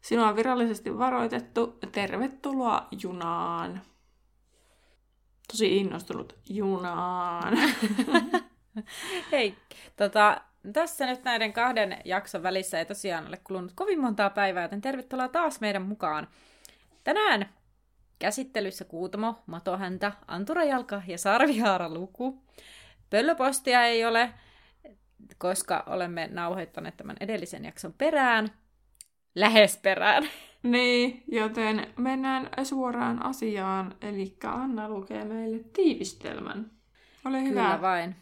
[0.00, 1.78] Sinua on virallisesti varoitettu.
[1.92, 3.82] Tervetuloa junaan.
[5.52, 7.58] Tosi innostunut junaan.
[9.32, 9.56] Hei,
[9.96, 10.40] tota,
[10.72, 15.28] tässä nyt näiden kahden jakson välissä ei tosiaan ole kulunut kovin montaa päivää, joten tervetuloa
[15.28, 16.28] taas meidän mukaan.
[17.04, 17.48] Tänään
[18.18, 22.42] käsittelyssä Kuutamo, Matohäntä, Anturajalka ja Sarvihaara luku.
[23.10, 24.34] Pöllöpostia ei ole,
[25.38, 28.50] koska olemme nauhoittaneet tämän edellisen jakson perään.
[29.34, 30.28] Lähes perään.
[30.62, 33.94] Niin, joten mennään suoraan asiaan.
[34.00, 36.70] Eli Anna lukee meille tiivistelmän.
[37.24, 37.60] Ole hyvä.
[37.60, 38.16] Kyllä vain.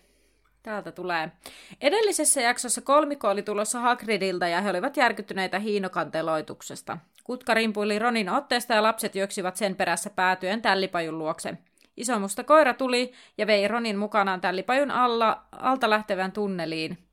[0.62, 1.33] Täältä tulee.
[1.81, 6.98] Edellisessä jaksossa kolmikko oli tulossa Hagridilta ja he olivat järkyttyneitä hiinokanteloituksesta.
[7.25, 11.59] Kutka rimpuili Ronin otteesta ja lapset juoksivat sen perässä päätyen tällipajun luokse.
[11.97, 17.08] Iso musta koira tuli ja vei Ronin mukanaan tällipajun alla, alta lähtevän tunneliin.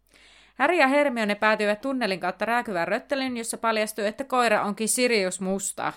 [0.56, 5.94] Harry ja Hermione päätyivät tunnelin kautta rääkyvän röttelin, jossa paljastui, että koira onkin Sirius Musta.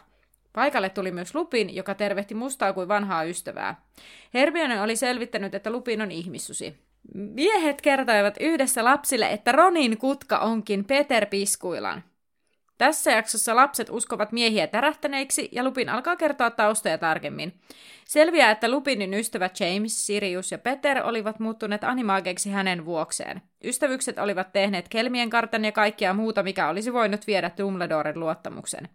[0.52, 3.82] Paikalle tuli myös Lupin, joka tervehti Mustaa kuin vanhaa ystävää.
[4.34, 6.74] Hermione oli selvittänyt, että Lupin on ihmissusi.
[7.14, 12.02] Miehet kertoivat yhdessä lapsille, että Ronin kutka onkin Peter Piskuilan.
[12.78, 17.60] Tässä jaksossa lapset uskovat miehiä tärähtäneiksi ja Lupin alkaa kertoa taustoja tarkemmin.
[18.04, 23.42] Selviää, että Lupinin ystävät James, Sirius ja Peter olivat muuttuneet animaageiksi hänen vuokseen.
[23.64, 28.88] Ystävykset olivat tehneet kelmien kartan ja kaikkia muuta, mikä olisi voinut viedä Dumbledoren luottamuksen.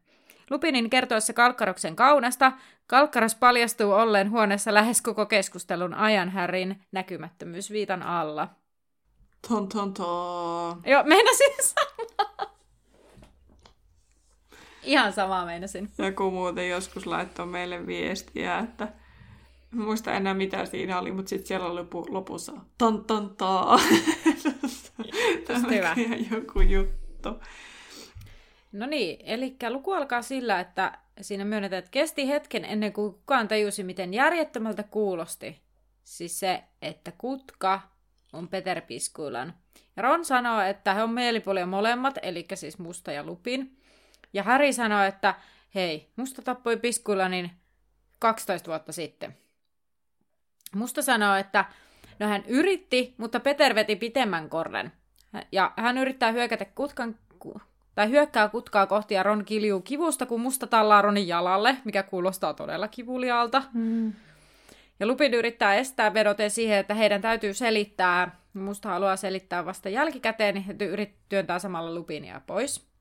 [0.50, 2.52] Lupinin kertoessa Kalkkaroksen kaunasta,
[2.88, 8.48] Kalkkaros paljastuu olleen huoneessa lähes koko keskustelun ajan Härin näkymättömyysviitan alla.
[9.48, 10.82] Ton ton ton.
[10.86, 12.53] Joo, meinasin sanoa.
[14.84, 15.90] Ihan samaa meinasin.
[15.98, 18.88] Joku muuten joskus laittoi meille viestiä, että
[19.74, 23.80] en muista enää mitä siinä oli, mutta sitten siellä oli lopu, lopussa ton ton ton.
[25.72, 25.96] hyvä.
[26.32, 27.30] joku juttu.
[28.72, 33.48] No niin, eli luku alkaa sillä, että siinä myönnetään, että kesti hetken ennen kuin kukaan
[33.48, 35.62] tajusi, miten järjettömältä kuulosti.
[36.04, 37.82] Siis se, että kutka
[38.34, 39.54] on Peter Piskuilan.
[39.96, 43.78] Ja Ron sanoo, että he on mielipuolia molemmat, eli siis Musta ja Lupin.
[44.34, 45.36] Ja Harry sanoo, että
[45.76, 47.52] hei, Musta tappoi Piskuilanin
[48.20, 49.38] 12 vuotta sitten.
[50.76, 51.66] Musta sanoo, että
[52.20, 54.92] no hän yritti, mutta Peter veti pitemmän korren.
[55.52, 57.16] Ja hän yrittää hyökätä kutkan,
[57.96, 62.54] tai hyökkää kutkaa kohti ja Ron kiljuu kivusta, kun musta tallaa Ronin jalalle, mikä kuulostaa
[62.54, 63.64] todella kivuliaalta.
[63.74, 64.14] Mm.
[65.00, 68.44] Ja Lupin yrittää estää vedoten siihen, että heidän täytyy selittää.
[68.54, 72.93] Musta haluaa selittää vasta jälkikäteen, niin he yrittää työntää samalla Lupinia pois.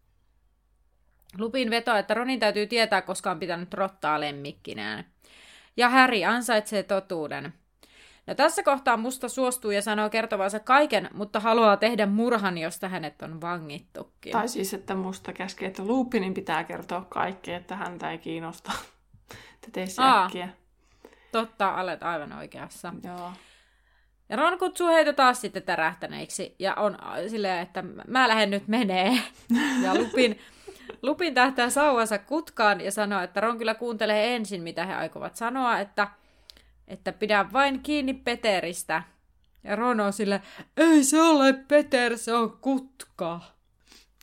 [1.38, 5.04] Lupin vetoa, että Ronin täytyy tietää, koska on pitänyt rottaa lemmikkinään.
[5.76, 7.54] Ja Harry ansaitsee totuuden.
[8.26, 13.22] No tässä kohtaa musta suostuu ja sanoo kertovansa kaiken, mutta haluaa tehdä murhan, josta hänet
[13.22, 14.32] on vangittukin.
[14.32, 18.72] Tai siis, että musta käskee, että Lupinin pitää kertoa kaikki, että häntä ei kiinnosta.
[19.86, 20.48] Se äkkiä.
[21.32, 22.94] Totta, olet aivan oikeassa.
[23.04, 23.32] Joo.
[24.32, 26.98] Ja Ron kutsuu heitä taas sitten tärähtäneiksi ja on
[27.28, 29.18] silleen, että mä lähden nyt menee.
[29.82, 30.38] Ja Lupin,
[31.02, 35.78] Lupin tähtää sauvansa kutkaan ja sanoo, että Ron kyllä kuuntelee ensin, mitä he aikovat sanoa,
[35.78, 36.08] että,
[36.88, 39.02] että pidä vain kiinni Peteristä.
[39.64, 40.42] Ja Ron on sille,
[40.76, 43.40] ei se ole Peter, se on kutka.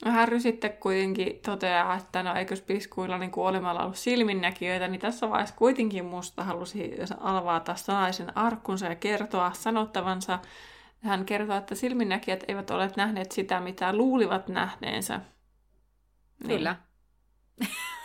[0.05, 5.55] Harry sitten kuitenkin toteaa, että no eikös piskuilla niin kuolemalla ollut silminnäkijöitä, niin tässä vaiheessa
[5.55, 10.39] kuitenkin musta halusi alvaata sanaisen arkkunsa ja kertoa sanottavansa.
[10.99, 15.21] Hän kertoo, että silminnäkijät eivät ole nähneet sitä, mitä luulivat nähneensä.
[16.47, 16.75] Kyllä.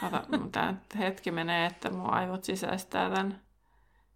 [0.07, 3.41] Ota, tämä hetki menee, että mun aivot sisäistää tämän.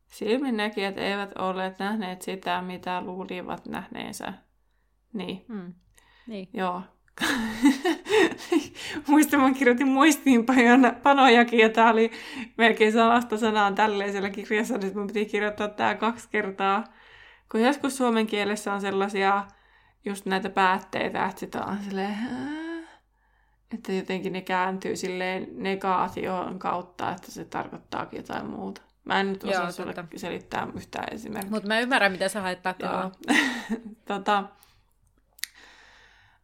[0.06, 4.32] Silminnäkijät eivät olleet nähneet sitä, mitä luulivat nähneensä.
[5.12, 5.44] Niin.
[5.48, 5.75] Mm.
[6.26, 6.48] niin.
[6.52, 6.82] Joo.
[9.08, 12.10] Muistan, mä kirjoitin muistiinpanojakin, ja tämä oli
[12.56, 16.84] melkein sanasta sanaan tälleisellä kirjassa, niin mun piti kirjoittaa tämä kaksi kertaa.
[17.52, 19.44] Kun joskus suomen kielessä on sellaisia
[20.04, 22.16] just näitä päätteitä, että sitä on silleen,
[23.74, 28.80] että jotenkin ne kääntyy silleen negaation kautta, että se tarkoittaakin jotain muuta.
[29.04, 30.18] Mä en nyt osaa Joo, sulle totta.
[30.18, 31.50] selittää yhtään esimerkkiä.
[31.50, 33.12] Mutta mä ymmärrän, mitä sä haet takaa.
[34.08, 34.44] tota,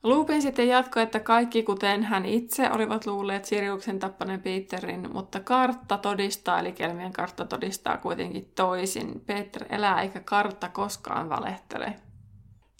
[0.04, 5.98] Lupin sitten jatkoi, että kaikki kuten hän itse olivat luulleet Siriuksen tappaneen Peterin, mutta kartta
[5.98, 9.20] todistaa, eli Kelmien kartta todistaa kuitenkin toisin.
[9.26, 11.94] Peter elää eikä kartta koskaan valehtele.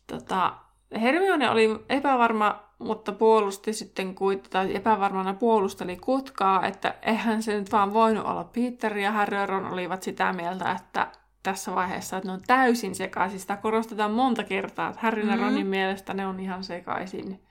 [0.07, 0.55] Tota,
[1.01, 4.15] Hermione oli epävarma, mutta puolusti sitten
[4.51, 9.73] tai epävarmana puolusteli kutkaa, että eihän se nyt vaan voinut olla Peter ja Harry Ron
[9.73, 11.09] olivat sitä mieltä, että
[11.45, 13.41] tässä vaiheessa, että ne on täysin sekaisin.
[13.41, 15.69] Sitä korostetaan monta kertaa, että Harryn ja Ronin mm-hmm.
[15.69, 17.43] mielestä ne on ihan sekaisin.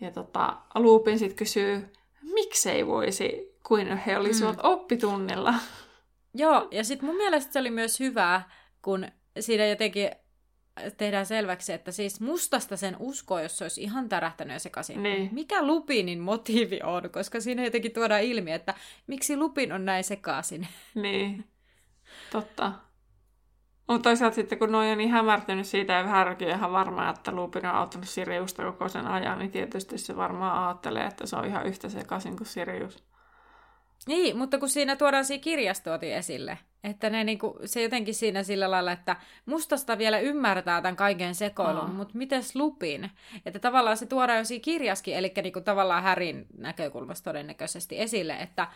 [0.00, 1.92] Ja tota, Lupin sitten kysyy,
[2.22, 4.62] miksei voisi, kuin he olisivat mm.
[4.62, 5.54] oppitunnilla.
[6.34, 8.50] Joo, ja sitten mun mielestä se oli myös hyvää,
[8.82, 9.06] kun
[9.40, 10.10] siinä jotenkin
[10.96, 15.02] tehdään selväksi, että siis mustasta sen uskoo, jos se olisi ihan tärähtänyt ja sekaisin.
[15.02, 15.28] Niin.
[15.32, 18.74] Mikä Lupinin motiivi on, koska siinä jotenkin tuodaan ilmi, että
[19.06, 20.68] miksi Lupin on näin sekaisin.
[20.94, 21.44] Niin.
[22.32, 22.72] Totta.
[23.88, 27.66] Mutta toisaalta sitten, kun noin on niin hämärtynyt siitä ja Härki ihan varma, että Lupin
[27.66, 31.66] on auttanut Siriusta koko sen ajan, niin tietysti se varmaan ajattelee, että se on ihan
[31.66, 33.04] yhtä sekaisin kuin Sirius.
[34.06, 38.70] Niin, mutta kun siinä tuodaan siinä kirjassa esille, että ne niinku, se jotenkin siinä sillä
[38.70, 39.16] lailla, että
[39.46, 41.92] mustasta vielä ymmärtää tämän kaiken sekoilun, oh.
[41.92, 43.10] mutta mites Lupin?
[43.46, 48.68] Että tavallaan se tuodaan jo siinä kirjaskin, eli niinku tavallaan Härin näkökulmasta todennäköisesti esille, että,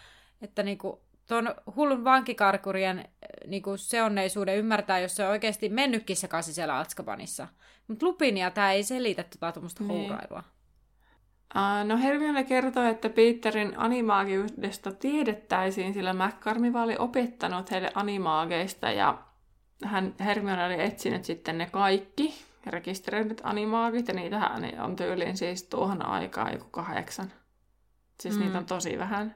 [0.42, 3.06] että niinku, tuon hullun vankikarkurien eh,
[3.46, 7.48] niin kuin seonneisuuden ymmärtää, jos se on oikeasti mennytkin sekaisin siellä Atskabanissa.
[7.88, 10.08] Mutta Lupinia tämä ei selitä tuota tuommoista niin.
[10.08, 10.42] hourailua.
[11.54, 19.18] Uh, no Hermione kertoo, että Peterin animaagiudesta tiedettäisiin, sillä McCarmiva oli opettanut heille animaageista ja
[19.84, 22.34] hän, Hermione oli etsinyt sitten ne kaikki
[22.66, 27.32] rekisteröidyt animaagit ja niitähän on tyyliin siis tuohon aikaan joku kahdeksan.
[28.20, 28.40] Siis mm.
[28.44, 29.34] niitä on tosi vähän.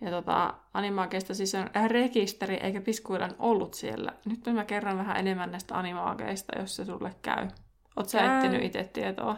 [0.00, 4.12] Ja tota, animaageista siis on rekisteri, eikä piskuilan ollut siellä.
[4.24, 7.48] Nyt mä kerron vähän enemmän näistä animaageista, jos se sulle käy.
[7.96, 9.36] Oot sä etsinyt itse tietoa?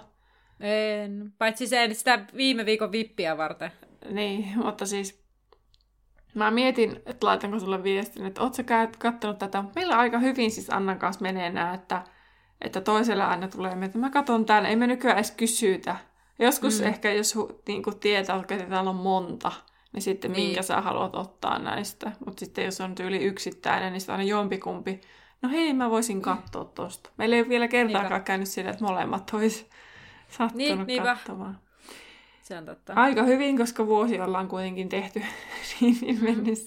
[0.60, 3.72] En, paitsi sen sitä viime viikon vippiä varten.
[4.10, 5.22] Niin, mutta siis
[6.34, 8.64] mä mietin, että laitanko sulle viestin, että oot sä
[8.98, 9.64] kattonut tätä.
[9.74, 12.02] Meillä aika hyvin siis Annan kanssa menee nää, että,
[12.60, 15.96] että toisella aina tulee, että mä katson täällä, ei me nykyään edes kysytä.
[16.38, 16.86] Joskus mm.
[16.86, 17.34] ehkä, jos
[17.66, 19.52] niin tietää, että täällä on monta,
[19.92, 20.46] niin sitten niin.
[20.46, 22.12] minkä sä haluat ottaa näistä.
[22.24, 25.00] Mutta sitten jos on tyyli yksittäinen, niin sitten aina jompikumpi.
[25.42, 27.10] No hei, mä voisin katsoa tosta.
[27.16, 28.24] Meillä ei ole vielä kertaakaan Niinpä.
[28.24, 29.70] käynyt sillä, että molemmat olisi
[30.28, 31.58] sattunut niin, katsomaan.
[32.42, 32.92] Se on totta.
[32.96, 35.22] Aika hyvin, koska vuosi ollaan kuitenkin tehty,
[35.80, 36.58] niin mennyt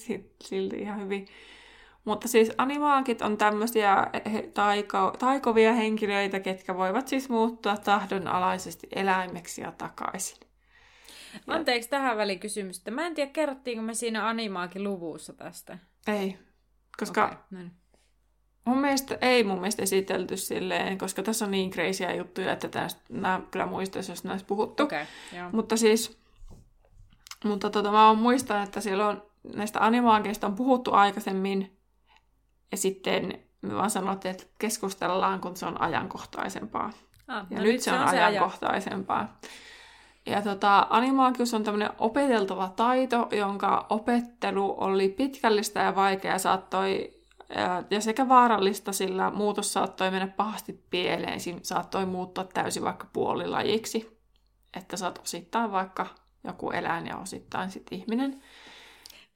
[0.43, 1.27] silti ihan hyvin.
[2.05, 4.07] Mutta siis animaakit on tämmöisiä
[4.53, 10.44] taiko, taikovia henkilöitä, ketkä voivat siis muuttua tahdonalaisesti eläimeksi ja takaisin.
[11.47, 12.91] Anteeksi tähän väliin kysymystä.
[12.91, 15.77] Mä en tiedä, kerrottiinko me siinä animaakin luvussa tästä.
[16.07, 16.37] Ei,
[16.97, 17.71] koska okay, no niin.
[18.65, 23.01] mun mielestä ei mun mielestä esitelty silleen, koska tässä on niin kreisiä juttuja, että tästä,
[23.09, 24.83] nämä kyllä muistaisi, jos näistä puhuttu.
[24.83, 25.05] Okay,
[25.51, 26.19] Mutta siis,
[27.43, 29.23] mutta tota, mä muistan, että siellä on
[29.53, 31.77] näistä animaageista on puhuttu aikaisemmin,
[32.71, 36.91] ja sitten me vaan sanottiin, että keskustellaan, kun se on ajankohtaisempaa.
[37.27, 39.17] Ah, ja no nyt, nyt se on, on se ajankohtaisempaa.
[39.17, 39.29] Ajan.
[40.25, 47.13] Ja tota, animaagius on tämmöinen opeteltava taito, jonka opettelu oli pitkällistä ja vaikea saattoi,
[47.89, 51.39] ja sekä vaarallista, sillä muutos saattoi mennä pahasti pieleen.
[51.39, 54.19] Siinä saattoi muuttua täysin vaikka puolilajiksi.
[54.77, 56.07] Että saat osittain vaikka
[56.43, 58.41] joku eläin ja osittain sitten ihminen.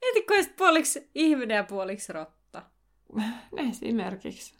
[0.00, 2.62] Mietitkö puoliksi ihminen ja puoliksi rotta?
[3.70, 4.54] Esimerkiksi.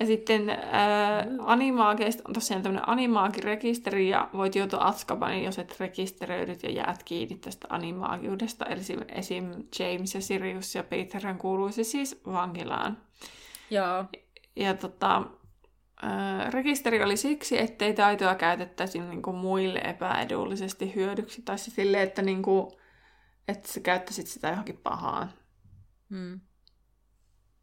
[0.00, 6.62] Ja sitten ää, animaageista on tosiaan tämmöinen animaagirekisteri ja voit joutua Azkabaniin, jos et rekisteröidyt
[6.62, 8.66] ja jäät kiinni tästä animaagiudesta.
[8.66, 9.50] Eli esim.
[9.78, 12.98] James ja Sirius ja Peterhän kuuluisi siis vankilaan.
[13.70, 14.04] Joo.
[14.56, 15.22] Ja tota,
[16.02, 21.42] ää, rekisteri oli siksi, ettei taitoa käytettäisi niinku muille epäedullisesti hyödyksi.
[21.42, 22.80] Tai siis silleen, että, niinku,
[23.48, 25.32] että sä käyttäisit sitä johonkin pahaan.
[26.10, 26.40] Hmm.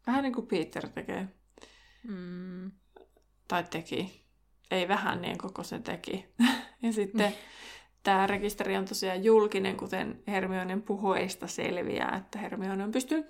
[0.06, 1.28] Vähän niin kuin Peter tekee.
[2.08, 2.70] Mm.
[3.48, 4.22] Tai teki.
[4.70, 6.26] Ei vähän niin koko se teki.
[6.82, 7.34] ja sitten
[8.02, 13.26] tämä rekisteri on tosiaan julkinen, kuten Hermionen puhuista selviää, että Hermione on pystynyt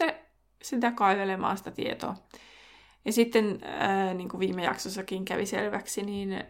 [0.62, 2.14] sitä kaivelemaan sitä tietoa.
[3.04, 6.44] Ja sitten, ää, niin kuin viime jaksossakin kävi selväksi, niin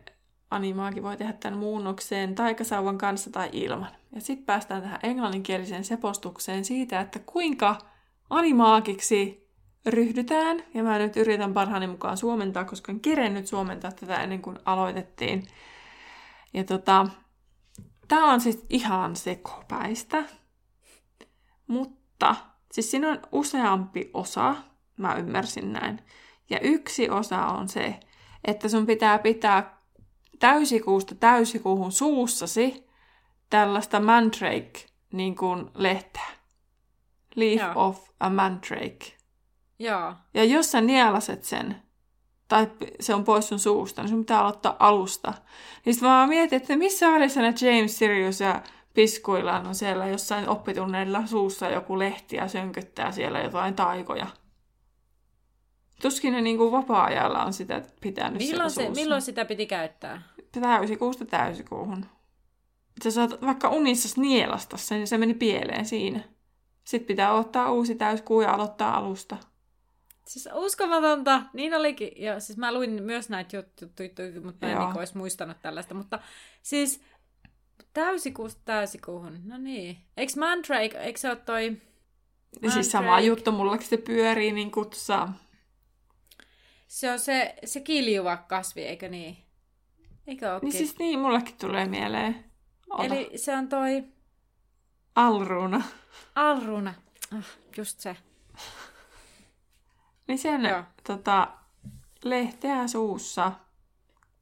[0.51, 3.91] animaakin voi tehdä tämän muunnokseen taikasauvan kanssa tai ilman.
[4.15, 7.79] Ja sitten päästään tähän englanninkieliseen sepostukseen siitä, että kuinka
[8.31, 9.42] animaakiksi
[9.87, 10.63] ryhdytään.
[10.75, 15.47] Ja mä nyt yritän parhaani mukaan suomentaa, koska en kerennyt suomentaa tätä ennen kuin aloitettiin.
[16.55, 17.07] Ja tota,
[18.09, 20.25] tää on siis ihan sekopäistä.
[21.67, 22.37] Mutta,
[22.73, 24.55] siis siinä on useampi osa,
[24.97, 26.03] mä ymmärsin näin.
[26.51, 28.01] Ja yksi osa on se,
[28.45, 29.83] että sun pitää pitää
[30.39, 32.87] täysikuusta täysikuuhun suussasi
[33.51, 36.27] tällaista mandrake niin kuin lehteä.
[37.35, 37.89] Leaf Joo.
[37.89, 39.22] of a mandrake.
[39.83, 40.15] Joo.
[40.35, 41.83] Ja jos sä nielaset sen,
[42.49, 42.71] tai
[43.01, 45.35] se on pois sun suusta, niin sun pitää aloittaa alusta.
[45.85, 48.63] Niin sit mä vaan mietin, että missä välissä ne James Sirius ja
[48.95, 54.27] piskuillaan on siellä jossain oppitunneilla suussa joku lehti ja sönköttää siellä jotain taikoja.
[56.03, 59.01] Tuskin ne niinku vapaa-ajalla on sitä pitänyt Milloin, se, suussa.
[59.03, 60.23] milloin sitä piti käyttää?
[60.61, 62.07] Täysikuusta täysikuuhun.
[63.05, 66.21] Sä saat vaikka unissa nielasta sen, niin se meni pieleen siinä.
[66.85, 69.37] Sitten pitää ottaa uusi täyskuu ja aloittaa alusta.
[70.27, 71.43] Siis uskomatonta.
[71.53, 72.13] Niin olikin.
[72.17, 75.95] Joo, siis mä luin myös näitä jut- juttuja, mutta mä en niin olisi muistanut tällaista.
[75.95, 76.19] Mutta
[76.63, 77.03] siis
[77.93, 79.41] täysikuusta täysikuuhun.
[79.45, 79.99] No niin.
[80.17, 81.83] Eikö Mandrake, eikö se ole toi...
[82.63, 83.27] Ja siis sama Mandrake.
[83.27, 85.29] juttu, mullakin se pyörii niin kuin tuossa
[86.89, 89.37] Se on se, se kiljuva kasvi, eikö niin?
[90.27, 90.67] Eikö ookin?
[90.67, 92.45] Niin siis niin, mullekin tulee mieleen.
[92.91, 93.05] Ota.
[93.05, 93.31] Eli...
[93.39, 94.05] Se on toi
[95.15, 95.83] Alruuna.
[96.35, 96.95] alruna.
[97.39, 98.17] Ah, just se.
[100.29, 100.83] Niin sen Joo.
[101.07, 101.49] tota,
[102.25, 103.53] lehteä suussa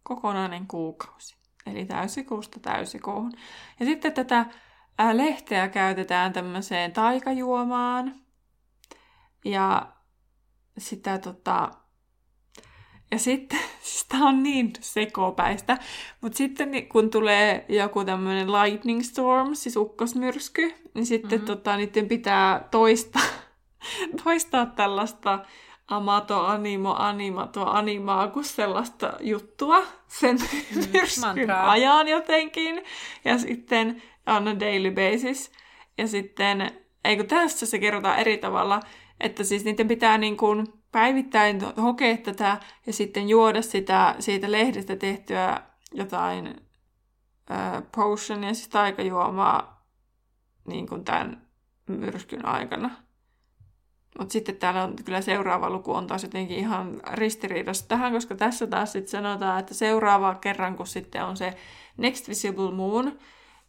[0.03, 1.37] kokonainen kuukausi.
[1.67, 3.33] Eli täysikuusta täysikuuhun.
[3.81, 4.47] Ja sitten tätä
[5.13, 8.15] lehteä käytetään tämmöiseen taikajuomaan.
[9.45, 9.93] Ja
[10.79, 11.71] sitä tota...
[13.11, 15.79] Ja sitten, siis tää on niin sekopäistä,
[16.21, 21.47] mutta sitten kun tulee joku tämmöinen lightning storm, siis ukkosmyrsky, niin sitten mm-hmm.
[21.47, 23.23] tota, niiden pitää toistaa,
[24.25, 25.45] toistaa tällaista
[25.91, 32.83] amato, animo, animato, animaa, kuin sellaista juttua sen mm, myrskyn ajan jotenkin.
[33.25, 35.53] Ja sitten on a daily basis.
[35.99, 36.71] Ja sitten,
[37.05, 38.81] eikö tässä se kerrotaan eri tavalla,
[39.21, 44.97] että siis niiden pitää niin kuin päivittäin hokea tätä ja sitten juoda sitä siitä lehdestä
[44.97, 46.47] tehtyä jotain
[47.51, 49.87] äh, potionia, siis taikajuomaa
[50.67, 51.47] niin kuin tämän
[51.87, 52.91] myrskyn aikana.
[54.19, 58.67] Mutta sitten täällä on kyllä seuraava luku on taas jotenkin ihan ristiriidassa tähän, koska tässä
[58.67, 61.55] taas sitten sanotaan, että seuraava kerran, kun sitten on se
[61.97, 63.19] Next Visible Moon.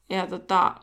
[0.09, 0.75] Ja, tota,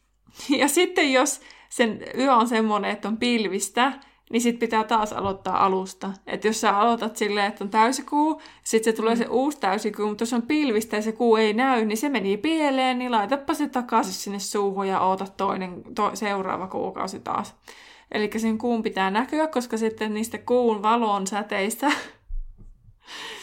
[0.60, 3.92] ja sitten jos sen yö on semmoinen, että on pilvistä,
[4.30, 6.12] niin sitten pitää taas aloittaa alusta.
[6.26, 10.22] Että jos sä aloitat silleen, että on täysikuu, sitten se tulee se uusi täysikuu, mutta
[10.22, 13.68] jos on pilvistä ja se kuu ei näy, niin se meni pieleen, niin laitapa se
[13.68, 17.54] takaisin sinne suuhun ja oota toinen, to, seuraava kuukausi taas.
[18.12, 21.92] Eli sen kuun pitää näkyä, koska sitten niistä kuun valon säteistä...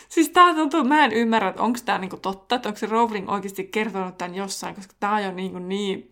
[0.10, 3.30] siis tää tuntuu, mä en ymmärrä, että onko tää niinku totta, että onko se Rowling
[3.30, 6.10] oikeasti kertonut tämän jossain, koska tää on jo niinku niin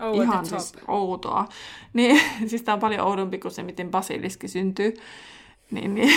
[0.00, 1.48] Over ihan siis outoa.
[1.92, 4.94] Niin, siis tää on paljon oudompi kuin se, miten basiliski syntyy.
[5.70, 6.10] Niin, niin,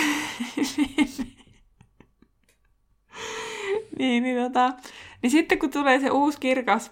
[3.99, 4.73] niin, niin, tota,
[5.21, 6.91] niin sitten kun tulee se uusi kirkas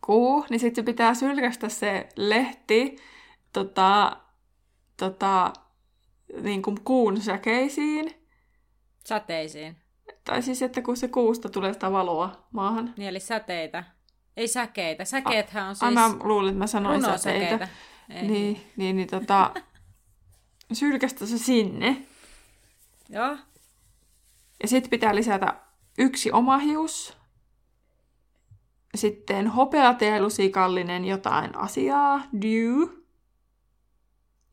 [0.00, 2.96] kuu, niin sitten se pitää sylkästä se lehti
[3.52, 4.16] tota,
[4.96, 5.52] tota,
[6.42, 8.14] niin kuin kuun säkeisiin.
[9.04, 9.76] Sateisiin.
[10.24, 12.94] Tai siis, että kun se kuusta tulee sitä valoa maahan.
[12.96, 13.84] Niin, eli säteitä.
[14.36, 15.04] Ei säkeitä.
[15.04, 17.68] Säkeethän on Ai siis mä luulin, että mä sanoin säteitä.
[18.10, 18.28] Ei.
[18.28, 19.54] Niin, niin, niin tota,
[20.72, 22.06] sylkästä se sinne.
[23.08, 23.36] Joo.
[24.62, 25.54] Ja sitten pitää lisätä
[25.98, 27.16] yksi oma hius.
[28.94, 32.97] Sitten hopeateelusikallinen jotain asiaa, dew,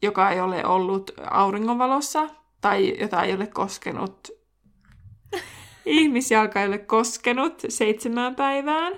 [0.01, 2.29] joka ei ole ollut auringonvalossa
[2.61, 4.27] tai jota ei ole koskenut,
[5.85, 8.93] ihmisjalka ei ole koskenut seitsemään päivään.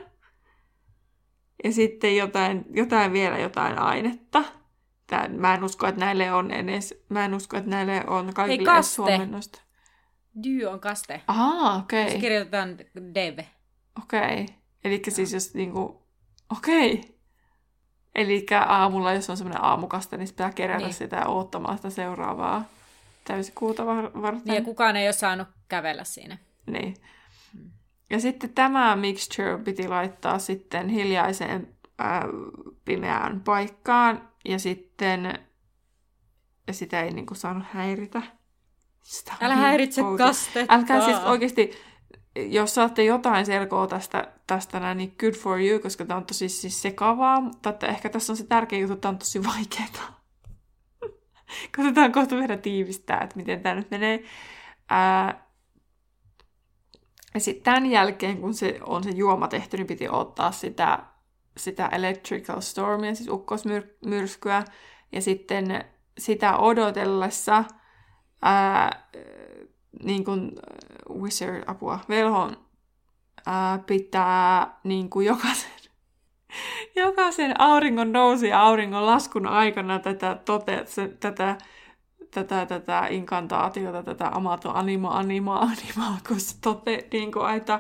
[1.64, 4.44] Ja sitten jotain, jotain vielä jotain ainetta.
[5.08, 8.66] Tää, mä en usko, että näille on edes, mä en usko, että näille on kaikille
[8.66, 8.96] kaste.
[8.96, 9.62] suomennosta.
[10.44, 11.22] Dy on kaste.
[11.28, 12.12] Ahaa, okei.
[12.12, 12.78] Se kirjoitetaan
[13.14, 13.40] dev.
[14.04, 14.46] Okei.
[14.84, 16.08] Eli siis jos niinku...
[16.58, 17.17] Okei.
[18.18, 20.94] Eli aamulla, jos on semmoinen aamukaste, niin pitää kerätä Niin.
[20.94, 22.64] sitä ja oottamaan sitä seuraavaa
[23.24, 24.42] täysikuuta var- varten.
[24.46, 26.38] Niin, ja kukaan ei ole saanut kävellä siinä.
[26.66, 26.96] Niin.
[28.10, 31.68] Ja sitten tämä mixture piti laittaa sitten hiljaiseen
[32.02, 32.08] äh,
[32.86, 35.40] pimeään paikkaan, ja sitten
[36.68, 38.22] ja sitä ei niinku saanut häiritä.
[39.04, 40.18] Sitä Älä niin häiritse outo.
[40.24, 40.74] kastetta.
[40.76, 41.72] Älkää siis oikeasti,
[42.46, 46.50] jos saatte jotain selkoa tästä, tästä näin, niin good for you, koska tämä on tosi
[46.50, 50.22] siis sekavaa, mutta että ehkä tässä on se tärkeä juttu, että tämä on tosi vaikeaa.
[51.76, 54.24] Koitetaan kohta vielä tiivistää, että miten tämä nyt menee.
[54.90, 55.48] Ää,
[57.34, 61.00] ja sitten tämän jälkeen, kun se on se juoma tehty, niin piti ottaa sitä,
[61.58, 64.64] sitä electrical stormia, siis ukkosmyrskyä.
[65.12, 65.84] Ja sitten
[66.18, 67.64] sitä odotellessa
[68.42, 69.10] ää,
[70.04, 70.52] niin kuin
[71.10, 72.58] wizard apua, velhon
[73.46, 75.72] ää, pitää niin kuin jokaisen,
[76.96, 81.58] jokaisen auringon nousi ja auringon laskun aikana tätä, tote, se, tätä,
[82.32, 87.80] tätä, tätä inkantaatiota, tätä amato anima anima anima, kun se tote, niin kuin aita,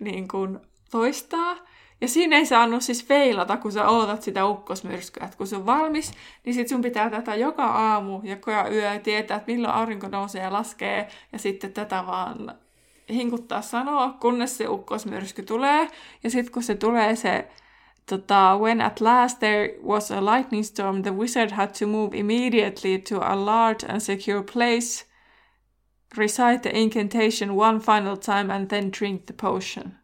[0.00, 1.56] niin kuin toistaa.
[2.02, 5.26] Ja siinä ei saanut siis feilata, kun sä ootat sitä ukkosmyrskyä.
[5.26, 6.12] Et kun se on valmis,
[6.44, 10.42] niin sit sun pitää tätä joka aamu ja joka yö tietää, että milloin aurinko nousee
[10.42, 11.08] ja laskee.
[11.32, 12.54] Ja sitten tätä vaan
[13.10, 15.88] hinkuttaa sanoa, kunnes se ukkosmyrsky tulee.
[16.24, 17.48] Ja sitten kun se tulee se,
[18.06, 22.98] tota, when at last there was a lightning storm, the wizard had to move immediately
[22.98, 25.06] to a large and secure place,
[26.16, 30.01] recite the incantation one final time and then drink the potion.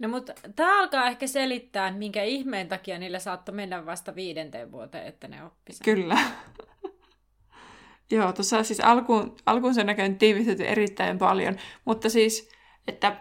[0.00, 5.06] No mutta tämä alkaa ehkä selittää, minkä ihmeen takia niillä saattoi mennä vasta viidenteen vuoteen,
[5.06, 5.84] että ne oppi sen.
[5.84, 6.18] Kyllä.
[8.10, 12.50] Joo, tuossa siis alkuun, alkuun se on näköjään tiivistetty erittäin paljon, mutta siis,
[12.88, 13.16] että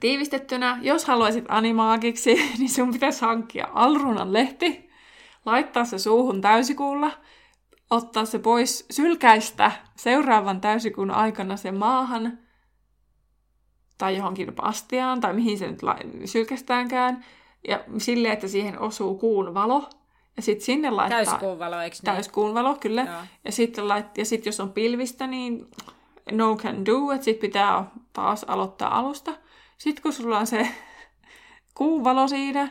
[0.00, 4.90] tiivistettynä, jos haluaisit animaagiksi, niin sun pitäisi hankkia Alrunan lehti,
[5.46, 7.10] laittaa se suuhun täysikuulla,
[7.90, 12.38] ottaa se pois sylkäistä seuraavan täysikuun aikana se maahan,
[14.02, 15.80] tai johonkin pastiaan, tai mihin se nyt
[16.24, 17.24] sylkästäänkään,
[17.68, 19.90] ja silleen, että siihen osuu kuun valo,
[20.36, 21.24] ja sitten sinne laittaa...
[21.24, 22.04] Täyskuun valo, eikö niin?
[22.04, 23.02] Täyskuun valo, kyllä.
[23.02, 23.20] Joo.
[23.44, 24.18] Ja sitten lait...
[24.18, 25.66] ja sit jos on pilvistä, niin
[26.32, 29.32] no can do, että sitten pitää taas aloittaa alusta.
[29.78, 30.68] Sitten kun sulla on se
[31.78, 32.68] kuun valo siinä,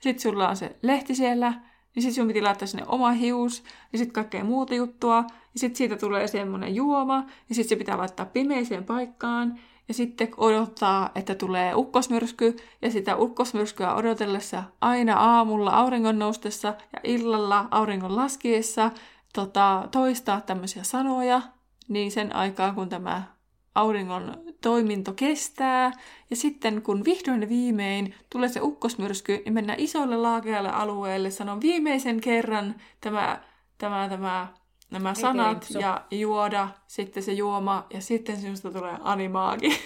[0.00, 1.50] sitten sulla on se lehti siellä,
[1.94, 5.16] niin sitten sun piti laittaa sinne oma hius, ja sitten kaikkea muuta juttua,
[5.54, 7.16] ja sitten siitä tulee semmoinen juoma,
[7.48, 13.16] ja sitten se pitää laittaa pimeiseen paikkaan, ja sitten odottaa, että tulee ukkosmyrsky, ja sitä
[13.16, 18.90] ukkosmyrskyä odotellessa aina aamulla auringon noustessa ja illalla auringon laskiessa
[19.34, 21.42] tota, toistaa tämmöisiä sanoja,
[21.88, 23.22] niin sen aikaa kun tämä
[23.74, 25.92] auringon toiminto kestää.
[26.30, 32.20] Ja sitten kun vihdoin viimein tulee se ukkosmyrsky, niin mennään isolle laakealle alueelle, sanon viimeisen
[32.20, 33.40] kerran tämä,
[33.78, 34.48] tämä, tämä
[34.90, 39.68] nämä sanat Ei ja juoda, sitten se juoma ja sitten sinusta tulee animaagi.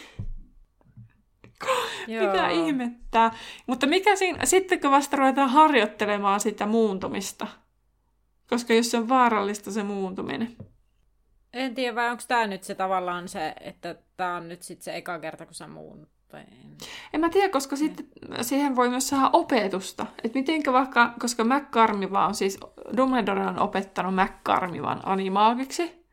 [2.07, 3.35] Mitä ihmettää.
[3.67, 7.47] Mutta mikä siinä, sittenkö vasta ruvetaan harjoittelemaan sitä muuntumista?
[8.49, 10.57] Koska jos se on vaarallista se muuntuminen.
[11.53, 14.97] En tiedä, vai onko tämä nyt se tavallaan se, että tämä on nyt sitten se
[14.97, 16.47] eka kerta, kun sä muun en...
[17.13, 18.07] en mä tiedä, koska sitten
[18.43, 20.07] siihen voi myös saada opetusta.
[20.25, 22.59] Että mitenkä vaikka, koska McCarmiva on siis,
[22.97, 26.07] Dumbledore on opettanut McCarmivan animaagiksi,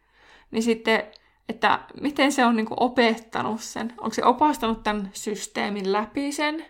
[0.52, 1.04] niin sitten,
[1.50, 3.94] että miten se on niinku opettanut sen?
[3.98, 6.66] Onko se opastanut tämän systeemin läpi sen?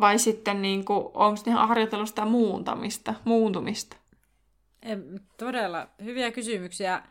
[0.00, 3.96] Vai sitten niinku, onko ne harjoitellut sitä muuntamista, muuntumista?
[4.82, 7.02] En, todella hyviä kysymyksiä.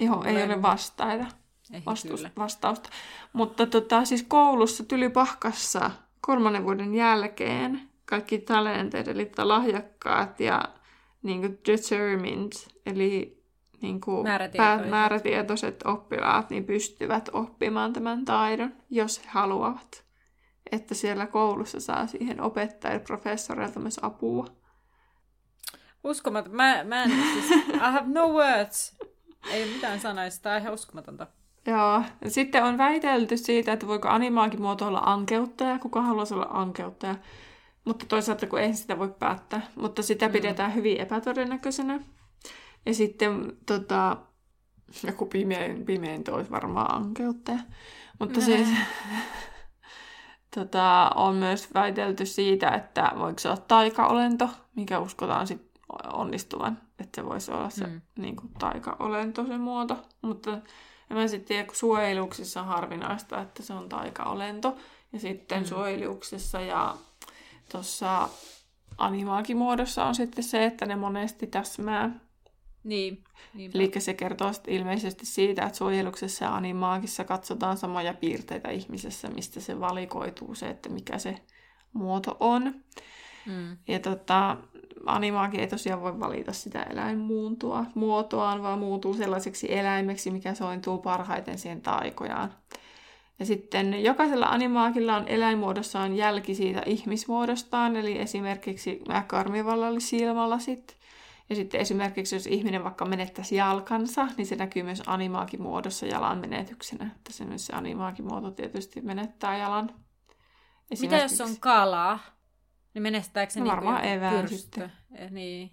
[0.00, 1.26] Joo, ei ole vastaita
[1.86, 2.90] vastus, vastausta.
[3.32, 10.64] Mutta tota, siis koulussa Tylypahkassa kolmannen vuoden jälkeen kaikki talented, eli lahjakkaat ja
[11.22, 12.52] niin kuin determined,
[12.86, 13.40] eli
[13.82, 14.90] niin kuin määrätietoiset.
[14.90, 20.04] määrätietoiset oppilaat, niin pystyvät oppimaan tämän taidon, jos he haluavat.
[20.72, 24.46] Että siellä koulussa saa siihen opettajille, professoreilta myös apua.
[26.04, 26.56] Uskomaton.
[26.56, 28.98] Mä, mä en siis, I have no words.
[29.50, 30.42] Ei mitään sanoista.
[30.42, 31.26] Tämä on ihan uskomatonta.
[31.66, 32.02] Joo.
[32.28, 37.14] Sitten on väitelty siitä, että voiko animaakin muoto olla ankeuttaja, kuka haluaisi olla ankeuttaja.
[37.84, 39.62] Mutta toisaalta, kun ei sitä voi päättää.
[39.76, 40.32] Mutta sitä mm.
[40.32, 42.00] pidetään hyvin epätodennäköisenä.
[42.86, 44.16] Ja sitten tota,
[45.06, 47.58] joku pimein, pimein toi varmaan ankeuttaja.
[48.18, 48.68] Mutta siis
[50.54, 55.70] tota, on myös väitelty siitä, että voiko se olla taikaolento, mikä uskotaan sit
[56.12, 56.78] onnistuvan.
[56.98, 58.00] Että se voisi olla se mm.
[58.18, 59.96] niin kuin, taikaolento se muoto.
[60.22, 60.58] Mutta
[61.10, 64.76] ja mä sitten tiedän, kun suojeluksissa on harvinaista, että se on taikaolento.
[65.12, 65.64] Ja sitten mm.
[65.64, 66.96] suojeluksessa ja
[67.72, 68.28] tuossa
[68.98, 72.20] animaakimuodossa on sitten se, että ne monesti täsmää.
[72.84, 73.24] Niin.
[73.54, 73.78] Niinpä.
[73.78, 79.80] Eli se kertoo ilmeisesti siitä, että suojeluksessa ja animaakissa katsotaan samoja piirteitä ihmisessä, mistä se
[79.80, 81.38] valikoituu se, että mikä se
[81.92, 82.74] muoto on.
[83.46, 83.76] Mm.
[83.88, 84.56] Ja tota,
[85.06, 91.58] animaakin ei tosiaan voi valita sitä eläinmuuntua muotoaan, vaan muuttuu sellaiseksi eläimeksi, mikä sointuu parhaiten
[91.58, 92.54] siihen taikojaan.
[93.38, 100.96] Ja sitten jokaisella animaakilla on eläinmuodossaan jälki siitä ihmismuodostaan, eli esimerkiksi karmivalla oli silmälasit.
[101.50, 106.38] Ja sitten esimerkiksi jos ihminen vaikka menettäisi jalkansa, niin se näkyy myös animaakin muodossa jalan
[106.38, 107.10] menetyksenä.
[107.16, 109.90] Että se myös se animaakin muoto tietysti menettää jalan.
[111.00, 112.18] Mitä jos on kala?
[112.94, 114.92] Niin menestääkö se no, niin varmaan evään sitten.
[115.14, 115.70] Eh, niin.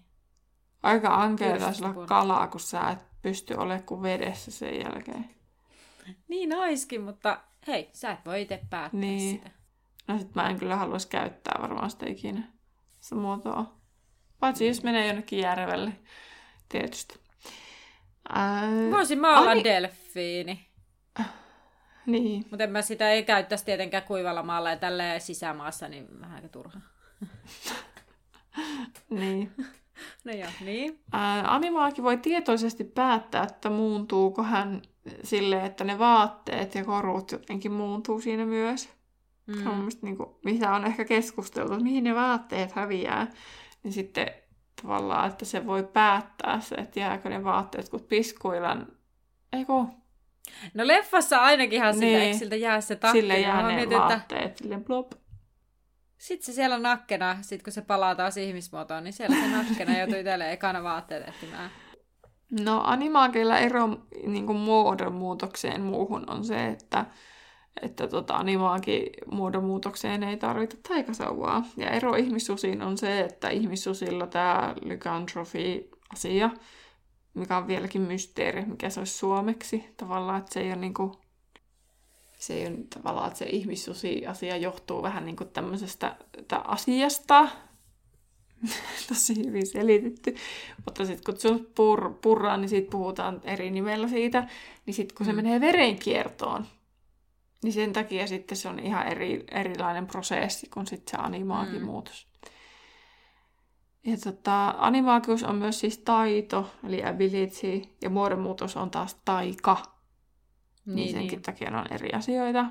[0.83, 5.29] Aika ankea taisi olla kalaa, kun sä et pysty olemaan kuin vedessä sen jälkeen.
[6.27, 9.35] Niin oiskin, mutta hei, sä et voi itse päättää Niin.
[9.37, 9.49] sitä.
[10.07, 12.43] No sit mä en kyllä haluaisi käyttää varmaan sitä ikinä,
[12.99, 13.73] sitä muotoa.
[14.39, 15.91] Paitsi jos menee jonnekin järvelle,
[16.69, 17.19] tietysti.
[18.29, 20.67] Ää, Voisin mä olla Ani- delfiini.
[22.05, 22.45] Niin.
[22.51, 26.49] Mutta en mä sitä ei käyttäisi tietenkään kuivalla maalla ja tälleen sisämaassa, niin vähän aika
[26.49, 26.79] turha.
[29.09, 29.51] Niin.
[30.23, 30.99] No joo, niin.
[31.11, 34.81] Ää, animaakin voi tietoisesti päättää, että muuntuuko hän
[35.23, 38.89] silleen, että ne vaatteet ja korut jotenkin muuntuu siinä myös.
[39.47, 39.63] Mm.
[39.63, 43.27] Se on mielestäni, niin kuin, mitä on ehkä keskusteltu, että mihin ne vaatteet häviää.
[43.83, 44.27] Niin sitten
[44.81, 48.87] tavallaan, että se voi päättää se, että jääkö ne vaatteet, kun piskuilan...
[49.53, 49.89] Eiku,
[50.73, 52.19] No leffassa ainakin ihan siltä, Niin.
[52.21, 53.19] eikö siltä jää se takki.
[53.21, 55.11] sille jää ne että vaatteet, silleen plop.
[56.17, 60.17] Sit se siellä nakkena, sit kun se palaa taas ihmismuotoon, niin siellä se nakkena joutuu
[60.19, 61.71] itselleen ekana vaatteet etsimään.
[62.51, 63.89] No animaakeilla ero
[64.27, 67.05] niin kuin muodonmuutokseen muuhun on se, että,
[67.81, 71.63] että tota, animaakin muodonmuutokseen ei tarvita taikasauvaa.
[71.77, 76.49] Ja ero ihmissusiin on se, että ihmissusilla tämä lycanthropy-asia,
[77.33, 79.93] mikä on vieläkin mysteeri, mikä se olisi suomeksi.
[79.97, 81.11] Tavallaan, että se ei ole niin kuin,
[82.37, 86.15] se ei ole tavallaan, että se ihmissusi-asia johtuu vähän niin kuin tämmöisestä
[86.47, 87.47] tä- asiasta,
[89.09, 90.35] tosi hyvin selitetty.
[90.85, 94.47] Mutta sitten kun se on pur, purraa, niin siitä puhutaan eri nimellä siitä.
[94.85, 95.35] Niin sitten kun se Mm.
[95.35, 96.65] menee verenkiertoon,
[97.63, 101.85] niin sen takia sitten se on ihan eri, erilainen prosessi kuin sitten se animaakin Mm.
[101.85, 102.27] muutos.
[104.05, 109.96] Ja tota, animaakius on myös siis taito, eli ability, ja muodonmuutos on taas taika.
[110.87, 112.65] Niin, niin senkin takia ne on eri asioita.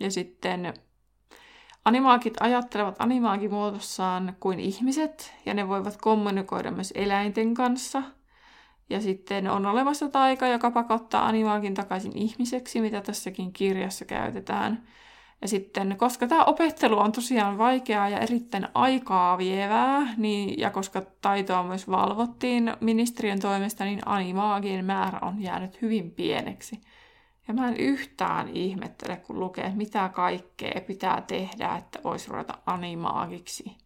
[0.00, 0.74] Ja sitten
[1.84, 8.02] animaakit ajattelevat animaakimuodossaan kuin ihmiset, ja ne voivat kommunikoida myös eläinten kanssa.
[8.90, 14.82] Ja sitten on olemassa taika, joka pakottaa animaakin takaisin ihmiseksi, mitä tässäkin kirjassa käytetään.
[15.42, 21.02] Ja sitten, koska tämä opettelu on tosiaan vaikeaa ja erittäin aikaa vievää, niin, ja koska
[21.20, 26.80] taitoa myös valvottiin ministeriön toimesta, niin animaagien määrä on jäänyt hyvin pieneksi.
[27.50, 32.58] Ja mä en yhtään ihmettele, kun lukee, että mitä kaikkea pitää tehdä, että voisi ruveta
[32.66, 33.76] animaagiksi.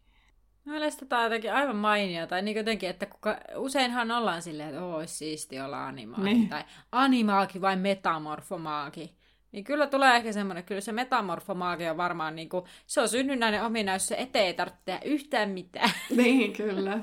[0.65, 2.27] Mielestäni tämä on jotenkin aivan mainio.
[2.27, 6.25] Tai niin jotenkin, että kuka, useinhan ollaan silleen, että olisi siisti olla animaaki.
[6.25, 6.49] Niin.
[6.49, 9.17] Tai animaaki vai metamorfomaaki.
[9.53, 13.65] Niin kyllä tulee ehkä semmoinen, kyllä se metamorfomaagi on varmaan niin kuin, se on synnynnäinen
[13.65, 15.91] ominaisuus, se eteen ei tarvitse tehdä yhtään mitään.
[16.17, 17.01] Niin, kyllä.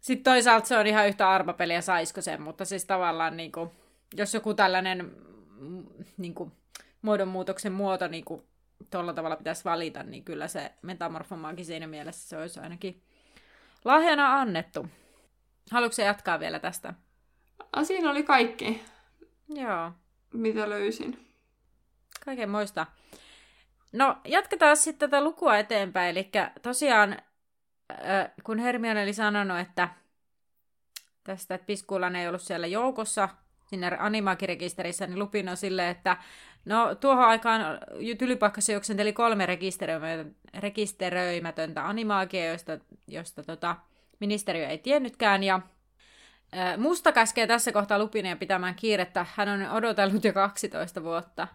[0.00, 3.70] Sitten toisaalta se on ihan yhtä arvapeliä, saisiko sen, mutta siis tavallaan niin kuin,
[4.16, 5.12] jos joku tällainen
[5.58, 5.84] mm,
[6.16, 6.52] niin kuin,
[7.02, 8.42] muodonmuutoksen muoto niin kuin,
[8.90, 13.02] tuolla tavalla pitäisi valita, niin kyllä se metamorfomaagi siinä mielessä se olisi ainakin
[13.84, 14.86] lahjana annettu.
[15.70, 16.94] Haluatko jatkaa vielä tästä?
[17.72, 18.82] A, siinä oli kaikki,
[19.48, 19.92] Joo,
[20.32, 21.26] mitä löysin.
[22.24, 22.86] kaiken muista.
[23.92, 26.10] No, jatketaan sitten tätä lukua eteenpäin.
[26.10, 26.30] Eli
[26.62, 27.16] tosiaan,
[28.44, 29.88] kun Hermione oli sanonut, että
[31.24, 33.28] tästä, että Piskulan ei ollut siellä joukossa,
[33.74, 36.16] siinä animaakirekisterissä, niin Lupin on silleen, että
[36.64, 37.78] no tuohon aikaan
[38.18, 39.46] Tylypahkassa juoksenteli kolme
[40.58, 43.76] rekisteröimätöntä, animaakia, joista, josta tota,
[44.20, 45.60] ministeriö ei tiennytkään, ja
[46.76, 49.26] Musta käskee tässä kohtaa Lupinia pitämään kiirettä.
[49.34, 51.48] Hän on odotellut jo 12 vuotta.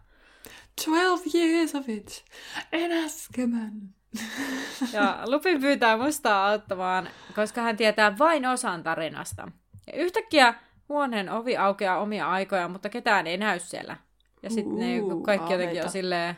[0.86, 2.26] 12 years of it.
[2.72, 3.72] En Azkaban.
[4.94, 9.52] Ja Lupin pyytää Mustaa auttamaan, koska hän tietää vain osan tarinasta.
[9.88, 10.54] Ja yhtäkkiä
[10.90, 13.98] huoneen ovi aukeaa omia aikoja, mutta ketään ei näy siellä.
[14.44, 14.86] Ja sitten ne
[15.26, 15.86] kaikki jotenkin aaveita.
[15.86, 16.36] on silleen,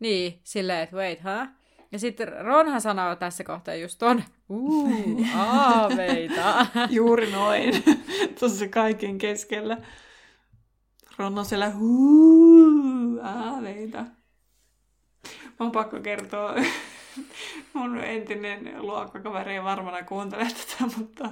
[0.00, 1.48] niin, silleen, että wait, huh?
[1.92, 6.66] Ja sitten Ronhan sanoo tässä kohtaa just ton, uu, aaveita.
[6.90, 7.84] Juuri noin.
[8.38, 9.76] Tuossa kaiken keskellä.
[11.16, 14.04] Ron on siellä huu, aaveita.
[15.60, 16.54] Mä pakko kertoa.
[17.72, 21.30] Mun entinen luokkakaveri ei varmana kuuntele tätä, mutta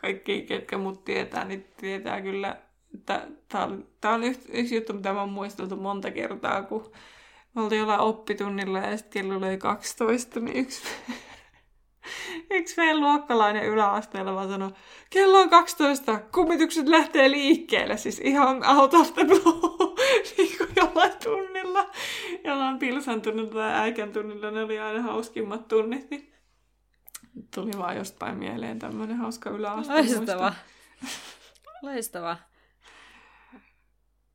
[0.00, 2.56] kaikki, ketkä mut tietää, niin tietää kyllä,
[2.94, 6.92] että tää on, tää on yksi, yksi juttu, mitä mä oon muisteltu monta kertaa, kun
[7.54, 10.82] me oltiin jollain oppitunnilla ja sitten kello oli 12, niin yksi,
[12.50, 14.70] yksi meidän luokkalainen yläasteella vaan sanoi,
[15.10, 19.94] kello on 12, kummitukset lähtee liikkeelle, siis ihan out of the blue,
[20.38, 21.90] niin kuin jollain tunnilla,
[22.44, 26.31] jollain pilsan tunnilla tai äikän tunnilla, ne oli aina hauskimmat tunnit, niin
[27.54, 29.92] tuli vaan jostain mieleen tämmöinen hauska yläaste.
[29.92, 30.54] Loistava.
[31.82, 32.36] Loistava.